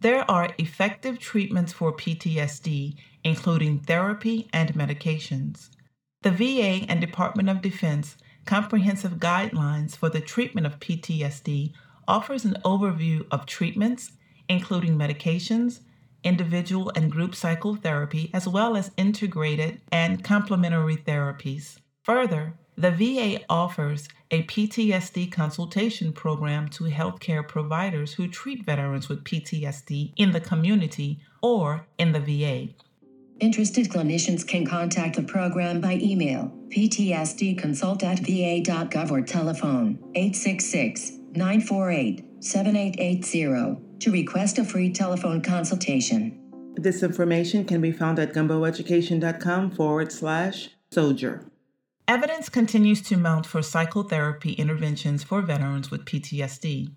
There 0.00 0.28
are 0.30 0.54
effective 0.58 1.18
treatments 1.18 1.72
for 1.72 1.92
PTSD, 1.92 2.94
including 3.24 3.80
therapy 3.80 4.48
and 4.52 4.72
medications. 4.74 5.70
The 6.22 6.30
VA 6.30 6.86
and 6.88 7.00
Department 7.00 7.48
of 7.48 7.62
Defense 7.62 8.16
Comprehensive 8.44 9.14
Guidelines 9.18 9.96
for 9.96 10.08
the 10.08 10.20
Treatment 10.20 10.66
of 10.66 10.80
PTSD 10.80 11.72
offers 12.06 12.44
an 12.44 12.56
overview 12.64 13.26
of 13.30 13.44
treatments, 13.44 14.12
including 14.48 14.96
medications, 14.96 15.80
individual 16.24 16.90
and 16.94 17.10
group 17.10 17.34
psychotherapy, 17.34 18.30
as 18.32 18.48
well 18.48 18.76
as 18.76 18.90
integrated 18.96 19.80
and 19.92 20.24
complementary 20.24 20.96
therapies. 20.96 21.76
Further, 22.04 22.54
the 22.78 22.92
VA 22.92 23.44
offers 23.50 24.08
a 24.30 24.44
PTSD 24.44 25.32
consultation 25.32 26.12
program 26.12 26.68
to 26.68 26.84
healthcare 26.84 27.46
providers 27.46 28.12
who 28.14 28.28
treat 28.28 28.64
veterans 28.64 29.08
with 29.08 29.24
PTSD 29.24 30.12
in 30.16 30.30
the 30.30 30.40
community 30.40 31.18
or 31.42 31.84
in 31.98 32.12
the 32.12 32.20
VA. 32.20 32.68
Interested 33.40 33.88
clinicians 33.88 34.46
can 34.46 34.64
contact 34.64 35.16
the 35.16 35.24
program 35.24 35.80
by 35.80 35.94
email, 35.94 36.52
ptsdconsult 36.68 38.04
at 38.04 38.20
va.gov 38.20 39.10
or 39.10 39.22
telephone 39.22 39.98
866 40.14 41.12
948 41.34 42.24
7880 42.40 43.98
to 43.98 44.12
request 44.12 44.58
a 44.58 44.64
free 44.64 44.92
telephone 44.92 45.42
consultation. 45.42 46.38
This 46.76 47.02
information 47.02 47.64
can 47.64 47.80
be 47.80 47.90
found 47.90 48.20
at 48.20 48.32
gumboeducation.com 48.32 49.72
forward 49.72 50.12
slash 50.12 50.68
soldier. 50.92 51.44
Evidence 52.08 52.48
continues 52.48 53.02
to 53.02 53.18
mount 53.18 53.44
for 53.44 53.60
psychotherapy 53.60 54.52
interventions 54.54 55.22
for 55.22 55.42
veterans 55.42 55.90
with 55.90 56.06
PTSD. 56.06 56.90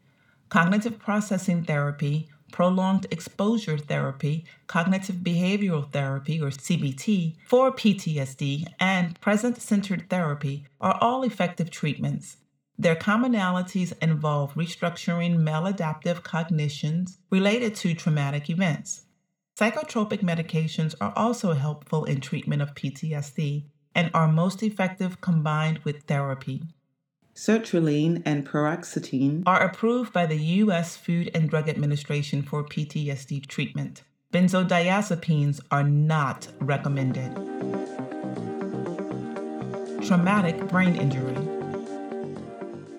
Cognitive 0.48 1.00
processing 1.00 1.66
therapy, 1.66 2.30
prolonged 2.54 3.08
exposure 3.12 3.78
therapy, 3.78 4.46
cognitive 4.68 5.18
behavioral 5.18 5.92
therapy, 5.92 6.42
or 6.42 6.48
CBT, 6.48 7.36
for 7.46 7.74
PTSD, 7.74 8.68
and 8.80 9.20
present 9.20 9.62
centered 9.62 10.10
therapy 10.10 10.66
are 10.80 10.98
all 11.02 11.24
effective 11.24 11.70
treatments. 11.70 12.38
Their 12.80 12.96
commonalities 12.96 13.92
involve 14.02 14.54
restructuring 14.54 15.40
maladaptive 15.40 16.24
cognitions 16.24 17.18
related 17.30 17.76
to 17.76 17.94
traumatic 17.94 18.50
events. 18.50 19.08
Psychotropic 19.60 20.22
medications 20.22 20.96
are 21.02 21.12
also 21.18 21.52
helpful 21.52 22.06
in 22.06 22.22
treatment 22.22 22.62
of 22.62 22.76
PTSD 22.76 23.66
and 23.96 24.12
are 24.14 24.28
most 24.28 24.64
effective 24.64 25.22
combined 25.22 25.80
with 25.80 26.04
therapy. 26.04 26.64
Sertraline 27.36 28.22
and 28.26 28.48
paroxetine 28.48 29.44
are 29.46 29.64
approved 29.64 30.12
by 30.12 30.26
the 30.26 30.38
U.S. 30.38 30.98
Food 30.98 31.32
and 31.34 31.50
Drug 31.50 31.70
Administration 31.70 32.44
for 32.44 32.64
PTSD 32.64 33.46
treatment. 33.48 34.04
Benzodiazepines 34.34 35.60
are 35.72 35.84
not 35.84 36.48
recommended. 36.60 37.34
Traumatic 40.06 40.68
brain 40.68 40.96
injury. 40.96 41.36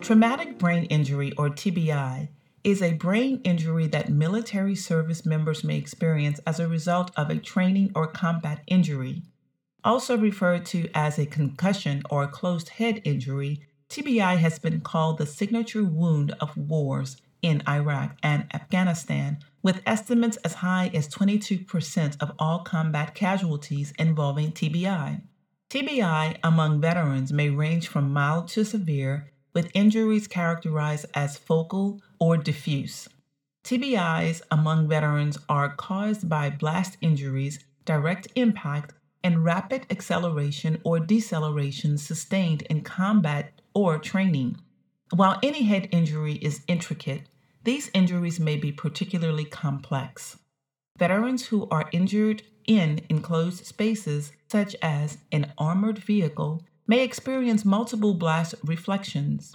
Traumatic 0.01 0.59
brain 0.59 0.85
injury, 0.85 1.33
or 1.39 1.49
TBI, 1.49 2.29
is 2.65 2.83
a 2.83 2.95
brain 2.95 3.41
injury 3.45 3.87
that 3.89 4.09
military 4.09 4.75
service 4.75 5.27
members 5.27 5.65
may 5.65 5.77
experience 5.77 6.41
as 6.47 6.61
a 6.61 6.69
result 6.69 7.11
of 7.17 7.29
a 7.31 7.37
training 7.37 7.93
or 7.95 8.07
combat 8.07 8.63
injury. 8.67 9.23
Also 9.85 10.17
referred 10.17 10.65
to 10.67 10.89
as 10.95 11.19
a 11.19 11.27
concussion 11.27 12.03
or 12.09 12.27
closed 12.27 12.69
head 12.71 13.01
injury, 13.05 13.61
TBI 13.89 14.39
has 14.39 14.59
been 14.59 14.81
called 14.81 15.19
the 15.19 15.27
signature 15.27 15.85
wound 15.85 16.35
of 16.41 16.57
wars 16.57 17.17
in 17.43 17.63
Iraq 17.69 18.17
and 18.23 18.47
Afghanistan, 18.55 19.39
with 19.63 19.83
estimates 19.85 20.37
as 20.39 20.55
high 20.55 20.91
as 20.95 21.09
22% 21.09 22.17
of 22.21 22.33
all 22.39 22.61
combat 22.61 23.15
casualties 23.15 23.93
involving 23.99 24.53
TBI. 24.53 25.21
TBI 25.69 26.39
among 26.45 26.81
veterans 26.81 27.33
may 27.33 27.51
range 27.51 27.89
from 27.89 28.13
mild 28.13 28.47
to 28.49 28.65
severe, 28.65 29.33
with 29.53 29.71
injuries 29.75 30.29
characterized 30.29 31.07
as 31.15 31.37
focal 31.37 32.01
or 32.21 32.37
diffuse. 32.37 33.09
TBIs 33.65 34.43
among 34.51 34.89
veterans 34.89 35.39
are 35.49 35.75
caused 35.75 36.29
by 36.29 36.51
blast 36.51 36.97
injuries, 37.01 37.65
direct 37.85 38.29
impact, 38.35 38.93
and 39.25 39.45
rapid 39.45 39.87
acceleration 39.91 40.81
or 40.85 40.99
deceleration 40.99 41.99
sustained 41.99 42.63
in 42.63 42.83
combat 42.83 43.61
or 43.75 43.99
training. 43.99 44.57
While 45.15 45.39
any 45.43 45.65
head 45.65 45.89
injury 45.93 46.35
is 46.35 46.63
intricate, 46.67 47.23
these 47.65 47.91
injuries 47.95 48.41
may 48.41 48.57
be 48.57 48.73
particularly 48.73 49.45
complex. 49.45 50.39
Veterans 50.99 51.47
who 51.47 51.69
are 51.71 51.89
injured 51.93 52.43
in 52.67 53.01
enclosed 53.09 53.67
spaces, 53.67 54.33
such 54.49 54.77
as 54.83 55.19
an 55.31 55.53
armored 55.59 55.99
vehicle, 55.99 56.63
may 56.87 57.05
experience 57.05 57.65
multiple 57.65 58.15
blast 58.15 58.55
reflections. 58.65 59.55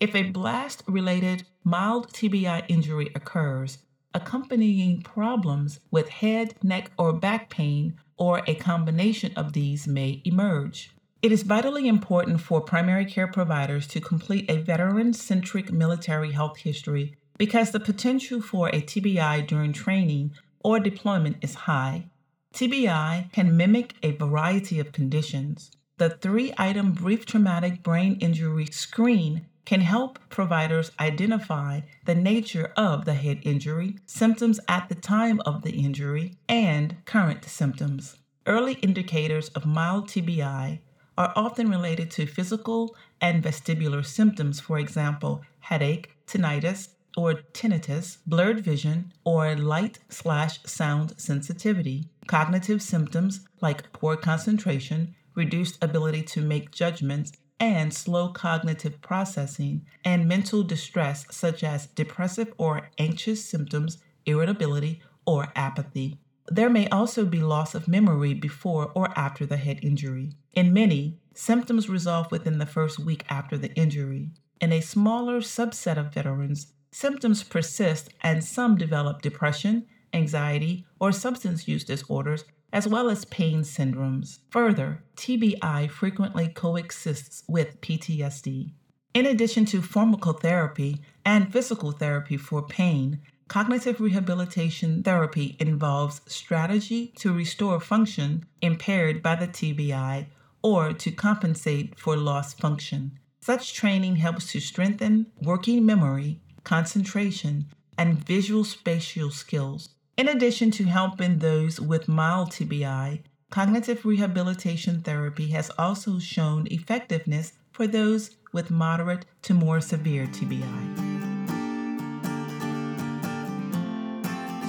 If 0.00 0.14
a 0.14 0.30
blast 0.30 0.82
related 0.86 1.44
mild 1.64 2.12
TBI 2.12 2.64
injury 2.68 3.10
occurs, 3.14 3.78
accompanying 4.14 5.02
problems 5.02 5.80
with 5.90 6.08
head, 6.08 6.54
neck, 6.62 6.90
or 6.98 7.12
back 7.12 7.50
pain, 7.50 7.96
or 8.16 8.42
a 8.46 8.54
combination 8.54 9.32
of 9.34 9.52
these, 9.52 9.86
may 9.86 10.22
emerge. 10.24 10.90
It 11.20 11.32
is 11.32 11.42
vitally 11.42 11.88
important 11.88 12.40
for 12.40 12.60
primary 12.60 13.04
care 13.04 13.26
providers 13.26 13.88
to 13.88 14.00
complete 14.00 14.48
a 14.48 14.58
veteran 14.58 15.12
centric 15.12 15.72
military 15.72 16.30
health 16.30 16.58
history 16.58 17.16
because 17.36 17.72
the 17.72 17.80
potential 17.80 18.40
for 18.40 18.68
a 18.68 18.82
TBI 18.82 19.46
during 19.46 19.72
training 19.72 20.32
or 20.60 20.78
deployment 20.78 21.38
is 21.42 21.54
high. 21.54 22.06
TBI 22.54 23.32
can 23.32 23.56
mimic 23.56 23.94
a 24.02 24.12
variety 24.12 24.78
of 24.78 24.92
conditions. 24.92 25.72
The 25.98 26.10
three 26.10 26.54
item 26.56 26.92
brief 26.92 27.26
traumatic 27.26 27.82
brain 27.82 28.16
injury 28.20 28.66
screen 28.66 29.46
can 29.68 29.82
help 29.82 30.18
providers 30.30 30.90
identify 30.98 31.78
the 32.06 32.14
nature 32.14 32.72
of 32.74 33.04
the 33.04 33.12
head 33.12 33.38
injury, 33.42 33.94
symptoms 34.06 34.58
at 34.66 34.88
the 34.88 34.94
time 34.94 35.38
of 35.44 35.60
the 35.60 35.72
injury, 35.72 36.32
and 36.48 36.96
current 37.04 37.44
symptoms. 37.44 38.16
Early 38.46 38.78
indicators 38.80 39.50
of 39.50 39.66
mild 39.66 40.08
TBI 40.08 40.78
are 41.18 41.34
often 41.36 41.68
related 41.68 42.10
to 42.12 42.24
physical 42.24 42.96
and 43.20 43.44
vestibular 43.44 44.02
symptoms, 44.02 44.58
for 44.58 44.78
example, 44.78 45.42
headache, 45.60 46.16
tinnitus, 46.26 46.88
or 47.14 47.34
tinnitus, 47.52 48.16
blurred 48.26 48.60
vision, 48.60 49.12
or 49.22 49.54
light 49.54 49.98
slash 50.08 50.62
sound 50.64 51.12
sensitivity, 51.20 52.08
cognitive 52.26 52.80
symptoms 52.80 53.40
like 53.60 53.92
poor 53.92 54.16
concentration, 54.16 55.14
reduced 55.34 55.76
ability 55.82 56.22
to 56.22 56.40
make 56.40 56.70
judgments, 56.70 57.32
and 57.60 57.92
slow 57.92 58.28
cognitive 58.28 59.00
processing, 59.00 59.84
and 60.04 60.28
mental 60.28 60.62
distress 60.62 61.26
such 61.30 61.64
as 61.64 61.86
depressive 61.86 62.52
or 62.58 62.90
anxious 62.98 63.44
symptoms, 63.44 63.98
irritability, 64.26 65.00
or 65.26 65.52
apathy. 65.56 66.18
There 66.46 66.70
may 66.70 66.88
also 66.88 67.26
be 67.26 67.40
loss 67.40 67.74
of 67.74 67.88
memory 67.88 68.32
before 68.32 68.90
or 68.94 69.10
after 69.18 69.44
the 69.44 69.58
head 69.58 69.80
injury. 69.82 70.32
In 70.54 70.72
many, 70.72 71.18
symptoms 71.34 71.88
resolve 71.88 72.30
within 72.30 72.58
the 72.58 72.66
first 72.66 72.98
week 72.98 73.24
after 73.28 73.58
the 73.58 73.72
injury. 73.74 74.30
In 74.60 74.72
a 74.72 74.80
smaller 74.80 75.40
subset 75.40 75.98
of 75.98 76.14
veterans, 76.14 76.72
symptoms 76.90 77.42
persist 77.42 78.08
and 78.22 78.42
some 78.42 78.76
develop 78.76 79.20
depression, 79.20 79.86
anxiety, 80.12 80.86
or 80.98 81.12
substance 81.12 81.68
use 81.68 81.84
disorders 81.84 82.44
as 82.72 82.86
well 82.86 83.08
as 83.08 83.24
pain 83.26 83.60
syndromes. 83.60 84.38
Further, 84.50 85.02
TBI 85.16 85.90
frequently 85.90 86.48
coexists 86.48 87.42
with 87.48 87.80
PTSD. 87.80 88.72
In 89.14 89.26
addition 89.26 89.64
to 89.66 89.80
pharmacotherapy 89.80 91.00
and 91.24 91.52
physical 91.52 91.92
therapy 91.92 92.36
for 92.36 92.62
pain, 92.62 93.20
cognitive 93.48 94.00
rehabilitation 94.00 95.02
therapy 95.02 95.56
involves 95.58 96.20
strategy 96.26 97.12
to 97.16 97.32
restore 97.32 97.80
function 97.80 98.44
impaired 98.60 99.22
by 99.22 99.34
the 99.34 99.48
TBI 99.48 100.26
or 100.62 100.92
to 100.92 101.10
compensate 101.10 101.98
for 101.98 102.16
lost 102.16 102.60
function. 102.60 103.18
Such 103.40 103.72
training 103.72 104.16
helps 104.16 104.52
to 104.52 104.60
strengthen 104.60 105.26
working 105.42 105.86
memory, 105.86 106.40
concentration, 106.64 107.66
and 107.96 108.24
visual 108.24 108.64
spatial 108.64 109.30
skills. 109.30 109.88
In 110.18 110.26
addition 110.26 110.72
to 110.72 110.82
helping 110.82 111.38
those 111.38 111.80
with 111.80 112.08
mild 112.08 112.50
TBI, 112.50 113.20
cognitive 113.50 114.04
rehabilitation 114.04 115.00
therapy 115.00 115.46
has 115.50 115.70
also 115.78 116.18
shown 116.18 116.66
effectiveness 116.72 117.52
for 117.70 117.86
those 117.86 118.30
with 118.52 118.68
moderate 118.68 119.26
to 119.42 119.54
more 119.54 119.80
severe 119.80 120.26
TBI. 120.26 120.64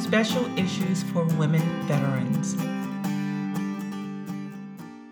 Special 0.04 0.46
issues 0.56 1.02
for 1.02 1.26
women 1.26 1.64
veterans. 1.88 2.54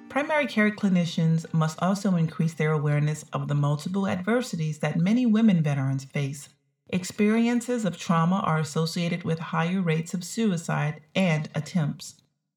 Primary 0.07 0.45
care 0.45 0.69
clinicians 0.69 1.51
must 1.51 1.81
also 1.81 2.15
increase 2.15 2.53
their 2.53 2.73
awareness 2.73 3.25
of 3.33 3.47
the 3.47 3.55
multiple 3.55 4.07
adversities 4.07 4.77
that 4.79 4.99
many 4.99 5.25
women 5.25 5.63
veterans 5.63 6.05
face. 6.05 6.49
Experiences 6.89 7.83
of 7.83 7.97
trauma 7.97 8.37
are 8.45 8.59
associated 8.59 9.23
with 9.23 9.39
higher 9.39 9.81
rates 9.81 10.13
of 10.13 10.23
suicide 10.23 11.01
and 11.13 11.49
attempts. 11.53 12.15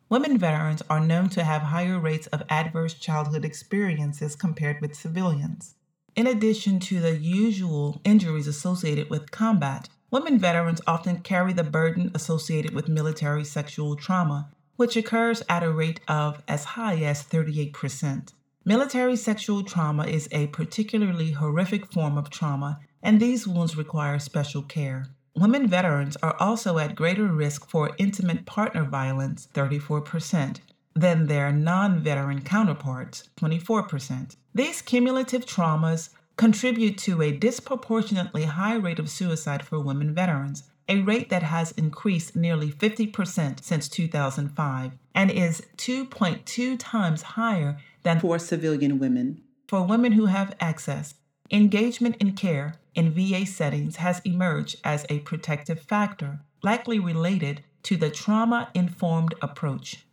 Women 0.08 0.38
veterans 0.38 0.82
are 0.88 1.00
known 1.00 1.28
to 1.30 1.42
have 1.42 1.62
higher 1.62 1.98
rates 1.98 2.28
of 2.28 2.44
adverse 2.48 2.94
childhood 2.94 3.44
experiences 3.44 4.36
compared 4.36 4.80
with 4.80 4.94
civilians. 4.94 5.74
In 6.14 6.28
addition 6.28 6.78
to 6.80 7.00
the 7.00 7.16
usual 7.16 8.00
injuries 8.04 8.46
associated 8.46 9.10
with 9.10 9.32
combat, 9.32 9.88
women 10.12 10.38
veterans 10.38 10.80
often 10.86 11.20
carry 11.20 11.52
the 11.52 11.64
burden 11.64 12.12
associated 12.14 12.72
with 12.72 12.88
military 12.88 13.44
sexual 13.44 13.96
trauma, 13.96 14.50
which 14.76 14.96
occurs 14.96 15.42
at 15.48 15.64
a 15.64 15.72
rate 15.72 16.00
of 16.06 16.40
as 16.46 16.64
high 16.64 16.98
as 17.02 17.24
38%. 17.24 18.32
Military 18.64 19.16
sexual 19.16 19.64
trauma 19.64 20.06
is 20.06 20.28
a 20.30 20.46
particularly 20.48 21.32
horrific 21.32 21.92
form 21.92 22.16
of 22.16 22.30
trauma 22.30 22.78
and 23.02 23.20
these 23.20 23.46
wounds 23.46 23.76
require 23.76 24.18
special 24.18 24.62
care. 24.62 25.06
Women 25.36 25.68
veterans 25.68 26.16
are 26.22 26.36
also 26.40 26.78
at 26.78 26.94
greater 26.94 27.26
risk 27.26 27.68
for 27.68 27.94
intimate 27.98 28.46
partner 28.46 28.84
violence, 28.84 29.48
34%, 29.54 30.58
than 30.94 31.26
their 31.26 31.52
non 31.52 32.00
veteran 32.00 32.42
counterparts, 32.42 33.28
24%. 33.40 34.36
These 34.54 34.82
cumulative 34.82 35.46
traumas 35.46 36.10
contribute 36.36 36.98
to 36.98 37.22
a 37.22 37.32
disproportionately 37.32 38.44
high 38.44 38.74
rate 38.74 38.98
of 38.98 39.10
suicide 39.10 39.62
for 39.62 39.78
women 39.78 40.14
veterans, 40.14 40.64
a 40.88 41.00
rate 41.02 41.30
that 41.30 41.44
has 41.44 41.70
increased 41.72 42.34
nearly 42.34 42.72
50% 42.72 43.62
since 43.62 43.88
2005 43.88 44.92
and 45.14 45.30
is 45.30 45.62
2.2 45.76 46.76
times 46.78 47.22
higher 47.22 47.78
than 48.02 48.18
for 48.18 48.38
civilian 48.38 48.98
women. 48.98 49.40
For 49.68 49.84
women 49.84 50.12
who 50.12 50.26
have 50.26 50.56
access, 50.58 51.14
engagement 51.50 52.16
in 52.16 52.32
care, 52.32 52.74
in 52.94 53.12
VA 53.12 53.46
settings 53.46 53.96
has 53.96 54.20
emerged 54.24 54.76
as 54.84 55.06
a 55.08 55.20
protective 55.20 55.80
factor, 55.80 56.40
likely 56.62 56.98
related 56.98 57.62
to 57.82 57.96
the 57.96 58.10
trauma 58.10 58.70
informed 58.74 59.34
approach. 59.40 60.04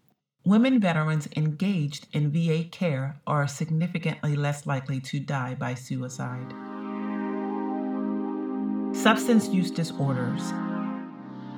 Women 0.45 0.79
veterans 0.79 1.27
engaged 1.35 2.07
in 2.13 2.31
VA 2.31 2.63
care 2.63 3.19
are 3.27 3.47
significantly 3.47 4.35
less 4.35 4.65
likely 4.65 5.01
to 5.01 5.19
die 5.19 5.55
by 5.55 5.73
suicide. 5.73 6.53
Substance 8.95 9.49
use 9.49 9.69
disorders. 9.69 10.41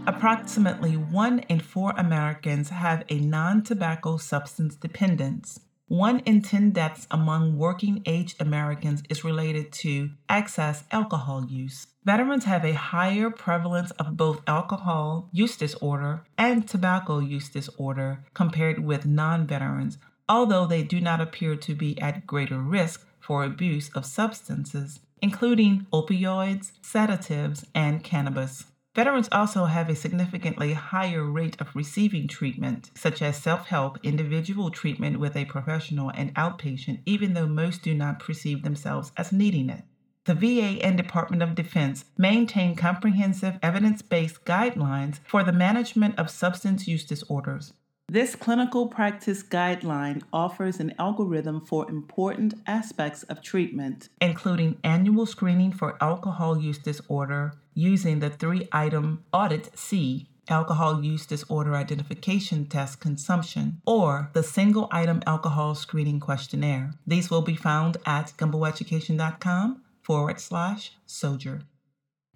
Approximately 0.08 0.98
one 0.98 1.40
in 1.50 1.60
four 1.60 1.94
Americans 1.98 2.70
have 2.70 3.04
a 3.10 3.20
non 3.20 3.62
tobacco 3.62 4.18
substance 4.18 4.76
dependence. 4.76 5.60
One 5.90 6.20
in 6.20 6.44
10 6.44 6.70
deaths 6.70 7.08
among 7.10 7.58
working 7.58 8.04
age 8.06 8.36
Americans 8.40 9.02
is 9.10 9.24
related 9.24 9.72
to 9.82 10.12
excess 10.30 10.84
alcohol 10.92 11.46
use. 11.46 11.88
Veterans 12.06 12.46
have 12.46 12.64
a 12.64 12.74
higher 12.74 13.32
prevalence 13.32 13.90
of 13.92 14.16
both 14.16 14.44
alcohol 14.46 15.30
use 15.32 15.58
disorder 15.58 16.24
and 16.38 16.68
tobacco 16.68 17.18
use 17.18 17.50
disorder 17.50 18.24
compared 18.36 18.86
with 18.86 19.08
non 19.08 19.48
veterans, 19.48 19.98
although 20.30 20.68
they 20.68 20.84
do 20.84 21.02
not 21.02 21.22
appear 21.22 21.56
to 21.56 21.74
be 21.74 22.00
at 22.00 22.28
greater 22.28 22.60
risk 22.60 23.08
for 23.20 23.44
abuse 23.44 23.90
of 23.96 24.06
substances, 24.06 25.00
including 25.24 25.88
opioids, 25.92 26.72
sedatives, 26.84 27.66
and 27.74 28.04
cannabis. 28.04 28.66
Veterans 29.00 29.30
also 29.32 29.64
have 29.64 29.88
a 29.88 29.96
significantly 29.96 30.74
higher 30.74 31.24
rate 31.24 31.56
of 31.62 31.74
receiving 31.74 32.28
treatment, 32.28 32.92
such 32.96 33.22
as 33.22 33.42
self 33.42 33.68
help, 33.68 33.98
individual 34.04 34.70
treatment 34.70 35.22
with 35.22 35.38
a 35.38 35.46
professional, 35.46 36.10
and 36.10 36.36
outpatient, 36.36 37.00
even 37.06 37.34
though 37.34 37.48
most 37.48 37.82
do 37.82 37.96
not 37.96 38.20
perceive 38.20 38.62
themselves 38.62 39.14
as 39.16 39.32
needing 39.32 39.70
it. 39.70 39.86
The 40.26 40.34
VA 40.34 40.84
and 40.86 40.98
Department 40.98 41.42
of 41.42 41.56
Defense 41.56 42.04
maintain 42.18 42.76
comprehensive 42.76 43.58
evidence 43.64 44.02
based 44.02 44.44
guidelines 44.44 45.20
for 45.26 45.46
the 45.46 45.54
management 45.54 46.20
of 46.20 46.30
substance 46.30 46.86
use 46.86 47.06
disorders. 47.06 47.72
This 48.10 48.36
clinical 48.36 48.88
practice 48.88 49.44
guideline 49.44 50.24
offers 50.34 50.80
an 50.82 50.94
algorithm 51.00 51.62
for 51.62 51.88
important 51.90 52.56
aspects 52.68 53.24
of 53.24 53.42
treatment, 53.42 54.10
including 54.20 54.78
annual 54.84 55.26
screening 55.26 55.72
for 55.72 55.96
alcohol 56.02 56.60
use 56.60 56.80
disorder 56.80 57.54
using 57.80 58.20
the 58.20 58.30
three 58.30 58.68
item 58.72 59.24
Audit 59.32 59.78
C 59.78 60.28
alcohol 60.50 61.04
use 61.04 61.26
disorder 61.26 61.76
identification 61.76 62.66
test 62.66 63.00
consumption, 63.00 63.82
or 63.86 64.30
the 64.34 64.44
single 64.44 64.88
item 64.92 65.22
alcohol 65.26 65.76
screening 65.76 66.20
questionnaire. 66.20 66.92
These 67.06 67.30
will 67.30 67.44
be 67.44 67.56
found 67.56 67.98
at 68.06 68.34
gumboeducation.com 68.38 69.82
forward 70.02 70.40
slash 70.40 70.94
SOJER 71.06 71.62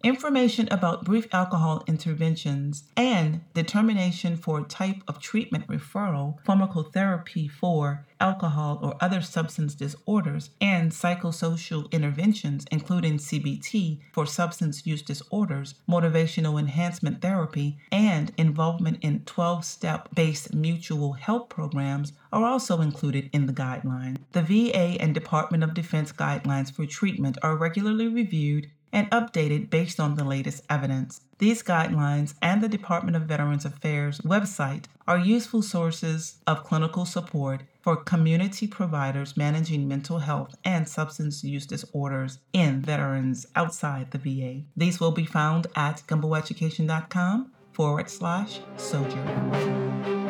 information 0.04 0.68
about 0.70 1.06
brief 1.06 1.34
alcohol 1.34 1.82
interventions, 1.88 2.84
and 2.98 3.42
determination 3.54 4.36
for 4.36 4.62
type 4.66 5.02
of 5.08 5.20
treatment 5.20 5.66
referral, 5.68 6.44
pharmacotherapy 6.44 7.50
for 7.50 8.06
alcohol 8.20 8.80
or 8.82 8.96
other 9.00 9.22
substance 9.22 9.74
disorders, 9.76 10.50
and 10.60 10.92
psychosocial 10.92 11.90
interventions, 11.92 12.66
including 12.70 13.18
CBT 13.18 14.00
for 14.12 14.26
substance 14.26 14.86
use 14.86 15.02
disorders, 15.02 15.76
motivational 15.90 16.60
enhancement 16.60 17.22
therapy, 17.22 17.78
and 17.92 18.34
involvement 18.38 18.98
in 19.02 19.24
12 19.26 19.64
step 19.64 20.10
based 20.14 20.54
mutual 20.54 21.14
help 21.14 21.50
programs 21.50 22.12
are 22.32 22.46
also 22.46 22.82
included 22.82 23.30
in 23.32 23.46
the 23.46 23.54
guideline. 23.54 24.18
The 24.34 24.42
VA 24.42 25.02
and 25.02 25.14
Department 25.14 25.64
of 25.64 25.74
Defense 25.74 26.12
guidelines 26.12 26.72
for 26.72 26.86
treatment 26.86 27.38
are 27.42 27.56
regularly 27.56 28.08
reviewed 28.08 28.70
and 28.94 29.10
updated 29.10 29.70
based 29.70 30.00
on 30.00 30.16
the 30.16 30.24
latest 30.24 30.64
evidence. 30.70 31.20
These 31.40 31.64
guidelines 31.64 32.36
and 32.42 32.62
the 32.62 32.70
Department 32.70 33.18
of 33.18 33.24
Veterans 33.24 33.66
Affairs 33.66 34.22
website 34.22 34.86
are 35.08 35.18
useful 35.18 35.62
sources 35.62 36.38
of 36.48 36.64
clinical 36.64 37.06
support 37.06 37.64
for 37.82 37.98
community 37.98 38.66
providers 38.66 39.36
managing 39.36 39.88
mental 39.88 40.20
health 40.20 40.56
and 40.64 40.88
substance 40.88 41.44
use 41.44 41.66
disorders 41.66 42.38
in 42.54 42.82
veterans 42.82 43.46
outside 43.58 44.12
the 44.12 44.18
VA. 44.20 44.62
These 44.78 45.02
will 45.02 45.12
be 45.12 45.26
found 45.26 45.68
at 45.76 46.04
gumboeducation.com 46.08 47.52
forward 47.74 48.10
slash 48.10 48.60
SOJER. 48.78 50.24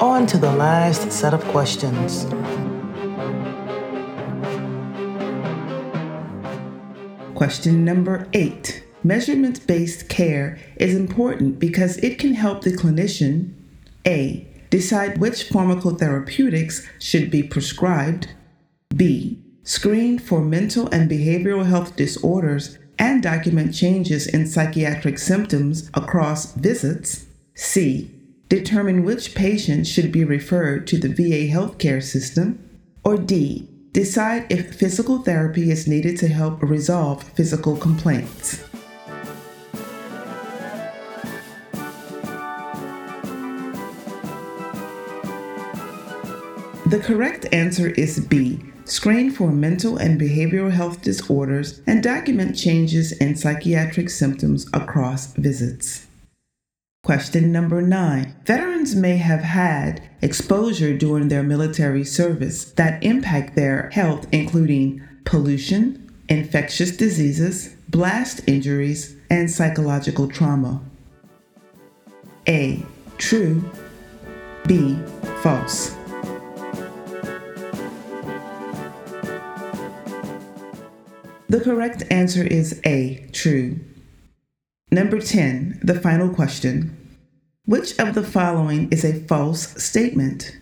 On 0.00 0.26
to 0.26 0.38
the 0.38 0.50
last 0.50 1.12
set 1.12 1.34
of 1.34 1.44
questions. 1.44 2.26
Question 7.44 7.84
number 7.84 8.26
eight. 8.32 8.82
Measurement 9.02 9.66
based 9.66 10.08
care 10.08 10.58
is 10.76 10.94
important 10.94 11.58
because 11.58 11.98
it 11.98 12.18
can 12.18 12.32
help 12.32 12.62
the 12.62 12.70
clinician 12.70 13.52
A. 14.06 14.48
Decide 14.70 15.18
which 15.18 15.50
pharmacotherapeutics 15.50 16.86
should 16.98 17.30
be 17.30 17.42
prescribed, 17.42 18.28
B. 18.96 19.38
Screen 19.62 20.18
for 20.18 20.40
mental 20.40 20.88
and 20.88 21.10
behavioral 21.10 21.66
health 21.66 21.96
disorders 21.96 22.78
and 22.98 23.22
document 23.22 23.74
changes 23.74 24.26
in 24.26 24.46
psychiatric 24.46 25.18
symptoms 25.18 25.90
across 25.92 26.54
visits, 26.54 27.26
C. 27.54 28.10
Determine 28.48 29.04
which 29.04 29.34
patients 29.34 29.90
should 29.90 30.10
be 30.10 30.24
referred 30.24 30.86
to 30.86 30.96
the 30.96 31.08
VA 31.08 31.52
healthcare 31.52 32.02
system, 32.02 32.58
or 33.04 33.18
D 33.18 33.68
Decide 33.94 34.50
if 34.50 34.74
physical 34.74 35.18
therapy 35.18 35.70
is 35.70 35.86
needed 35.86 36.18
to 36.18 36.26
help 36.26 36.60
resolve 36.62 37.22
physical 37.22 37.76
complaints. 37.76 38.64
The 46.86 47.00
correct 47.00 47.46
answer 47.52 47.90
is 47.90 48.18
B. 48.18 48.64
Screen 48.84 49.30
for 49.30 49.52
mental 49.52 49.96
and 49.96 50.20
behavioral 50.20 50.72
health 50.72 51.00
disorders 51.00 51.80
and 51.86 52.02
document 52.02 52.56
changes 52.56 53.12
in 53.12 53.36
psychiatric 53.36 54.10
symptoms 54.10 54.66
across 54.74 55.32
visits. 55.34 56.08
Question 57.04 57.52
number 57.52 57.82
nine. 57.82 58.34
Veterans 58.46 58.96
may 58.96 59.18
have 59.18 59.42
had 59.42 60.02
exposure 60.22 60.96
during 60.96 61.28
their 61.28 61.42
military 61.42 62.02
service 62.02 62.64
that 62.72 63.04
impact 63.04 63.54
their 63.54 63.90
health, 63.90 64.26
including 64.32 65.06
pollution, 65.26 66.10
infectious 66.30 66.96
diseases, 66.96 67.76
blast 67.90 68.40
injuries, 68.48 69.16
and 69.28 69.50
psychological 69.50 70.28
trauma. 70.28 70.80
A. 72.48 72.82
True. 73.18 73.62
B. 74.66 74.98
False. 75.42 75.94
The 81.50 81.60
correct 81.62 82.04
answer 82.10 82.42
is 82.42 82.80
A. 82.86 83.28
True. 83.32 83.78
Number 84.94 85.18
10, 85.18 85.80
the 85.82 85.98
final 85.98 86.28
question. 86.28 86.96
Which 87.64 87.98
of 87.98 88.14
the 88.14 88.22
following 88.22 88.88
is 88.92 89.04
a 89.04 89.24
false 89.24 89.82
statement? 89.82 90.56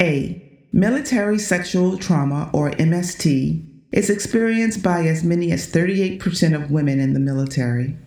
A. 0.00 0.42
Military 0.72 1.38
sexual 1.38 1.98
trauma, 1.98 2.48
or 2.54 2.70
MST, 2.70 3.62
is 3.92 4.08
experienced 4.08 4.82
by 4.82 5.02
as 5.02 5.22
many 5.22 5.52
as 5.52 5.70
38% 5.70 6.54
of 6.54 6.70
women 6.70 7.00
in 7.00 7.12
the 7.12 7.20
military. 7.20 7.98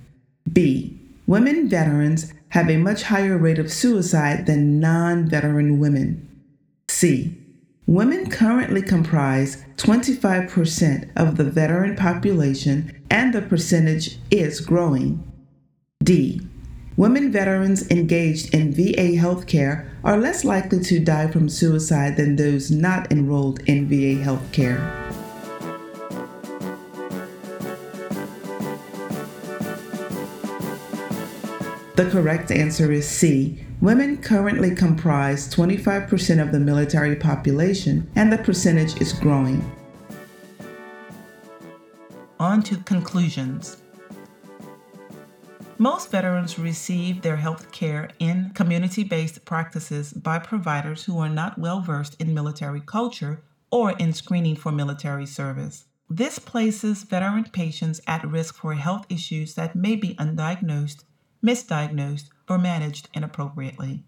B. 0.52 1.00
Women 1.28 1.70
veterans 1.70 2.34
have 2.50 2.68
a 2.68 2.78
much 2.78 3.04
higher 3.04 3.38
rate 3.38 3.60
of 3.60 3.72
suicide 3.72 4.48
than 4.48 4.80
non 4.80 5.30
veteran 5.30 5.78
women. 5.78 6.28
C. 6.88 7.38
Women 7.86 8.32
currently 8.32 8.82
comprise 8.82 9.64
25% 9.78 11.12
of 11.16 11.38
the 11.38 11.44
veteran 11.44 11.96
population, 11.96 13.06
and 13.12 13.36
the 13.36 13.44
percentage 13.44 14.18
is 14.32 14.62
growing. 14.62 15.29
D. 16.10 16.42
Women 16.98 17.32
veterans 17.32 17.88
engaged 17.92 18.52
in 18.52 18.74
VA 18.74 19.14
healthcare 19.16 19.88
are 20.04 20.18
less 20.18 20.44
likely 20.44 20.80
to 20.80 21.00
die 21.00 21.28
from 21.28 21.48
suicide 21.48 22.18
than 22.18 22.36
those 22.36 22.72
not 22.72 23.12
enrolled 23.12 23.60
in 23.68 23.88
VA 23.88 24.20
healthcare. 24.20 24.80
The 31.96 32.10
correct 32.10 32.50
answer 32.50 32.92
is 32.92 33.08
C. 33.08 33.64
Women 33.80 34.18
currently 34.18 34.74
comprise 34.74 35.54
25% 35.54 36.42
of 36.42 36.52
the 36.52 36.60
military 36.60 37.18
population, 37.18 38.10
and 38.16 38.34
the 38.34 38.40
percentage 38.40 39.00
is 39.00 39.14
growing. 39.14 39.64
On 42.40 42.64
to 42.64 42.78
conclusions. 42.78 43.78
Most 45.82 46.12
veterans 46.12 46.60
receive 46.60 47.22
their 47.22 47.38
health 47.38 47.72
care 47.72 48.10
in 48.20 48.52
community 48.54 49.06
based 49.06 49.46
practices 49.46 50.12
by 50.12 50.38
providers 50.38 51.06
who 51.06 51.18
are 51.20 51.30
not 51.30 51.58
well 51.58 51.80
versed 51.80 52.20
in 52.20 52.34
military 52.34 52.82
culture 52.82 53.42
or 53.72 53.92
in 53.92 54.12
screening 54.12 54.58
for 54.58 54.74
military 54.74 55.26
service. 55.26 55.86
This 56.10 56.38
places 56.38 57.04
veteran 57.04 57.46
patients 57.46 58.02
at 58.08 58.30
risk 58.30 58.56
for 58.56 58.74
health 58.74 59.06
issues 59.08 59.54
that 59.54 59.74
may 59.74 59.96
be 59.96 60.16
undiagnosed, 60.16 61.06
misdiagnosed, 61.42 62.28
or 62.50 62.58
managed 62.58 63.08
inappropriately. 63.14 64.04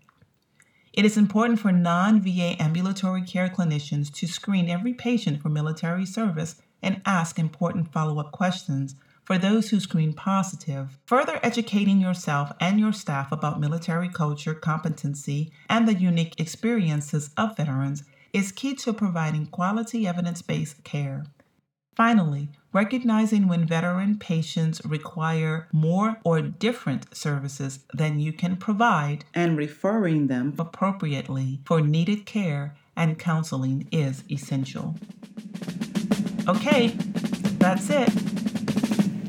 It 0.92 1.06
is 1.06 1.16
important 1.16 1.62
for 1.62 1.72
non 1.72 2.20
VA 2.22 2.62
ambulatory 2.62 3.22
care 3.22 3.48
clinicians 3.48 4.14
to 4.16 4.28
screen 4.28 4.70
every 4.70 4.94
patient 4.94 5.42
for 5.42 5.48
military 5.48 6.06
service 6.06 6.62
and 6.84 7.02
ask 7.06 7.40
important 7.40 7.94
follow 7.94 8.20
up 8.20 8.34
questions 8.34 8.96
for 9.24 9.38
those 9.38 9.70
who 9.70 9.80
screen 9.80 10.14
positive. 10.14 11.00
Further 11.06 11.40
educating 11.44 12.00
yourself 12.02 12.52
and 12.60 12.80
your 12.80 12.94
staff 12.94 13.32
about 13.32 13.60
military 13.60 14.10
culture, 14.10 14.54
competency, 14.54 15.52
and 15.70 15.88
the 15.88 15.94
unique 15.94 16.40
experiences 16.40 17.30
of 17.38 17.58
veterans 17.58 18.04
is 18.34 18.52
key 18.52 18.74
to 18.76 18.94
providing 18.94 19.46
quality 19.46 20.08
evidence 20.08 20.42
based 20.42 20.84
care. 20.84 21.26
Finally, 21.96 22.50
recognizing 22.74 23.48
when 23.48 23.68
veteran 23.68 24.18
patients 24.18 24.82
require 24.86 25.68
more 25.74 26.18
or 26.24 26.42
different 26.42 27.16
services 27.16 27.80
than 27.94 28.20
you 28.20 28.32
can 28.32 28.56
provide 28.56 29.26
and 29.34 29.58
referring 29.58 30.28
them 30.28 30.54
appropriately 30.58 31.60
for 31.66 31.82
needed 31.82 32.26
care 32.26 32.76
and 32.96 33.20
counseling 33.20 33.88
is 33.92 34.24
essential. 34.32 34.96
Okay, 36.48 36.88
that's 37.60 37.90
it. 37.90 38.10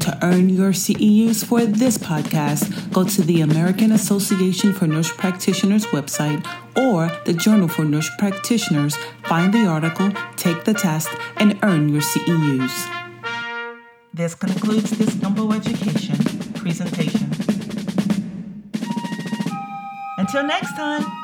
To 0.03 0.18
earn 0.20 0.48
your 0.48 0.72
CEUs 0.72 1.44
for 1.44 1.64
this 1.64 1.96
podcast, 1.96 2.92
go 2.92 3.05
to 3.05 3.22
the 3.22 3.40
American 3.40 3.92
Association 3.92 4.72
for 4.72 4.88
Nurse 4.88 5.12
Practitioners 5.12 5.86
website 5.86 6.44
or 6.76 7.09
the 7.24 7.32
Journal 7.32 7.68
for 7.68 7.84
Nurse 7.84 8.11
Practitioners. 8.18 8.96
Find 9.26 9.55
the 9.55 9.64
article, 9.64 10.11
take 10.34 10.64
the 10.64 10.74
test, 10.74 11.09
and 11.36 11.57
earn 11.62 11.88
your 11.88 12.03
CEUs. 12.03 12.74
This 14.12 14.34
concludes 14.34 14.90
this 14.90 15.14
Gumbo 15.14 15.53
Education 15.53 16.16
presentation. 16.55 17.30
Until 20.18 20.42
next 20.42 20.74
time. 20.74 21.22